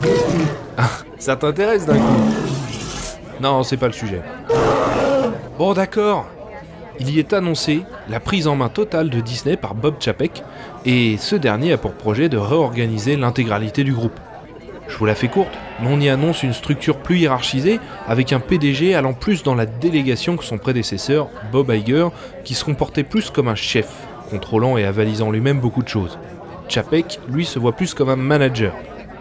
Ah, 0.78 0.90
ça 1.18 1.38
t'intéresse 1.38 1.86
d'un 1.86 1.98
coup? 1.98 2.34
Non, 3.40 3.64
c'est 3.64 3.78
pas 3.78 3.88
le 3.88 3.94
sujet. 3.94 4.22
Bon 5.58 5.74
d'accord, 5.74 6.26
il 7.00 7.10
y 7.10 7.20
est 7.20 7.34
annoncé 7.34 7.82
la 8.10 8.20
prise 8.20 8.48
en 8.48 8.56
main 8.56 8.70
totale 8.70 9.10
de 9.10 9.20
Disney 9.20 9.58
par 9.58 9.76
Bob 9.76 9.96
Chapek, 10.00 10.44
et 10.86 11.18
ce 11.18 11.36
dernier 11.36 11.74
a 11.74 11.78
pour 11.78 11.94
projet 11.94 12.30
de 12.30 12.38
réorganiser 12.38 13.16
l'intégralité 13.16 13.84
du 13.84 13.94
groupe. 13.94 14.20
Je 14.88 14.98
vous 14.98 15.06
la 15.06 15.16
fais 15.16 15.28
courte, 15.28 15.54
mais 15.82 15.88
on 15.90 16.00
y 16.00 16.10
annonce 16.10 16.44
une 16.44 16.54
structure 16.54 16.98
plus 16.98 17.20
hiérarchisée, 17.20 17.80
avec 18.08 18.34
un 18.34 18.40
PDG 18.40 18.94
allant 18.96 19.14
plus 19.14 19.44
dans 19.44 19.56
la 19.56 19.66
délégation 19.66 20.36
que 20.38 20.44
son 20.44 20.58
prédécesseur, 20.58 21.30
Bob 21.52 21.72
Iger, 21.72 22.10
qui 22.44 22.54
se 22.54 22.66
comportait 22.66 23.04
plus 23.04 23.30
comme 23.30 23.48
un 23.48 23.56
chef, 23.56 23.90
contrôlant 24.30 24.78
et 24.78 24.86
avalisant 24.86 25.32
lui-même 25.32 25.60
beaucoup 25.60 25.84
de 25.84 25.88
choses. 25.88 26.20
Chapek, 26.68 27.20
lui, 27.30 27.46
se 27.46 27.60
voit 27.60 27.74
plus 27.74 27.94
comme 27.94 28.10
un 28.10 28.16
manager. 28.16 28.74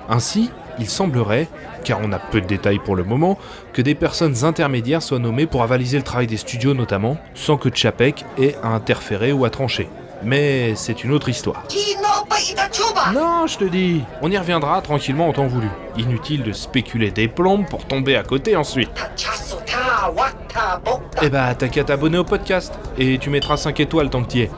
Ainsi, 0.08 0.50
il 0.78 0.88
semblerait, 0.88 1.48
car 1.84 2.00
on 2.02 2.12
a 2.12 2.18
peu 2.18 2.40
de 2.40 2.46
détails 2.46 2.78
pour 2.78 2.96
le 2.96 3.04
moment, 3.04 3.38
que 3.72 3.82
des 3.82 3.94
personnes 3.94 4.44
intermédiaires 4.44 5.02
soient 5.02 5.18
nommées 5.18 5.46
pour 5.46 5.62
avaliser 5.62 5.96
le 5.96 6.02
travail 6.02 6.26
des 6.26 6.36
studios 6.36 6.74
notamment, 6.74 7.16
sans 7.34 7.56
que 7.56 7.68
Chapek 7.72 8.24
ait 8.38 8.56
à 8.62 8.68
interférer 8.68 9.32
ou 9.32 9.44
à 9.44 9.50
trancher. 9.50 9.88
Mais 10.24 10.74
c'est 10.76 11.04
une 11.04 11.12
autre 11.12 11.28
histoire. 11.28 11.64
Non, 13.12 13.46
je 13.46 13.58
te 13.58 13.64
dis, 13.64 14.02
on 14.20 14.30
y 14.30 14.38
reviendra 14.38 14.80
tranquillement 14.80 15.28
en 15.28 15.32
temps 15.32 15.46
voulu. 15.46 15.68
Inutile 15.96 16.44
de 16.44 16.52
spéculer 16.52 17.10
des 17.10 17.28
plombes 17.28 17.66
pour 17.66 17.84
tomber 17.84 18.16
à 18.16 18.22
côté 18.22 18.56
ensuite. 18.56 18.90
Eh 21.22 21.28
bah, 21.28 21.54
t'as 21.56 21.68
qu'à 21.68 21.84
t'abonner 21.84 22.18
au 22.18 22.24
podcast, 22.24 22.78
et 22.98 23.18
tu 23.18 23.30
mettras 23.30 23.56
5 23.56 23.80
étoiles 23.80 24.10
tant 24.10 24.22
que 24.22 24.28
t'y 24.28 24.40
es. 24.42 24.50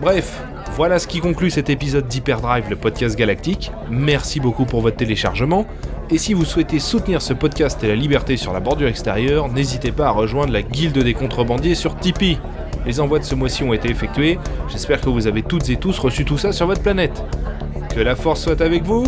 Bref, 0.00 0.42
voilà 0.76 0.98
ce 0.98 1.06
qui 1.06 1.20
conclut 1.20 1.50
cet 1.50 1.70
épisode 1.70 2.06
d'Hyperdrive, 2.06 2.68
le 2.68 2.76
podcast 2.76 3.16
galactique. 3.16 3.72
Merci 3.90 4.40
beaucoup 4.40 4.66
pour 4.66 4.82
votre 4.82 4.98
téléchargement. 4.98 5.64
Et 6.10 6.18
si 6.18 6.34
vous 6.34 6.44
souhaitez 6.44 6.80
soutenir 6.80 7.22
ce 7.22 7.32
podcast 7.32 7.82
et 7.82 7.88
la 7.88 7.94
liberté 7.96 8.36
sur 8.36 8.52
la 8.52 8.60
bordure 8.60 8.86
extérieure, 8.86 9.48
n'hésitez 9.48 9.90
pas 9.90 10.08
à 10.08 10.10
rejoindre 10.10 10.52
la 10.52 10.60
Guilde 10.60 10.98
des 10.98 11.14
contrebandiers 11.14 11.74
sur 11.74 11.96
Tipeee. 11.96 12.38
Les 12.84 13.00
envois 13.00 13.18
de 13.18 13.24
ce 13.24 13.34
mois-ci 13.34 13.64
ont 13.64 13.72
été 13.72 13.88
effectués. 13.88 14.38
J'espère 14.68 15.00
que 15.00 15.08
vous 15.08 15.26
avez 15.26 15.42
toutes 15.42 15.70
et 15.70 15.76
tous 15.76 15.98
reçu 15.98 16.26
tout 16.26 16.36
ça 16.36 16.52
sur 16.52 16.66
votre 16.66 16.82
planète. 16.82 17.24
Que 17.94 18.00
la 18.00 18.14
force 18.14 18.42
soit 18.42 18.60
avec 18.60 18.82
vous. 18.82 19.04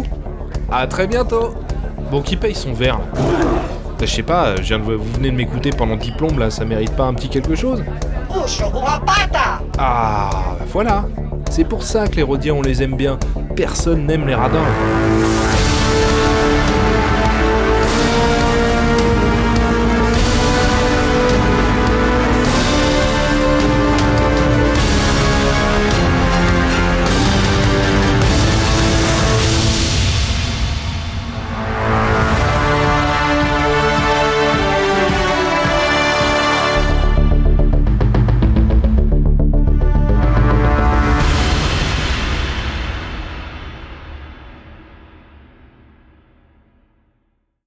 À 0.72 0.86
très 0.86 1.06
bientôt. 1.06 1.54
Bon, 2.10 2.22
qui 2.22 2.36
paye 2.36 2.54
son 2.54 2.72
verre 2.72 2.98
Je 4.00 4.06
sais 4.06 4.22
pas, 4.22 4.56
je 4.56 4.62
viens 4.62 4.78
de, 4.78 4.84
vous 4.84 5.12
venez 5.12 5.30
de 5.30 5.36
m'écouter 5.36 5.68
pendant 5.68 5.96
10 5.96 6.12
plombes 6.12 6.38
là, 6.38 6.48
ça 6.48 6.64
mérite 6.64 6.96
pas 6.96 7.04
un 7.04 7.12
petit 7.12 7.28
quelque 7.28 7.54
chose? 7.54 7.84
Ah, 9.78 10.30
voilà. 10.72 11.04
C'est 11.50 11.64
pour 11.64 11.82
ça 11.82 12.06
que 12.06 12.16
les 12.16 12.22
Rodiens 12.22 12.54
on 12.54 12.62
les 12.62 12.82
aime 12.82 12.96
bien. 12.96 13.18
Personne 13.56 14.06
n'aime 14.06 14.26
les 14.26 14.34
radins. 14.34 14.97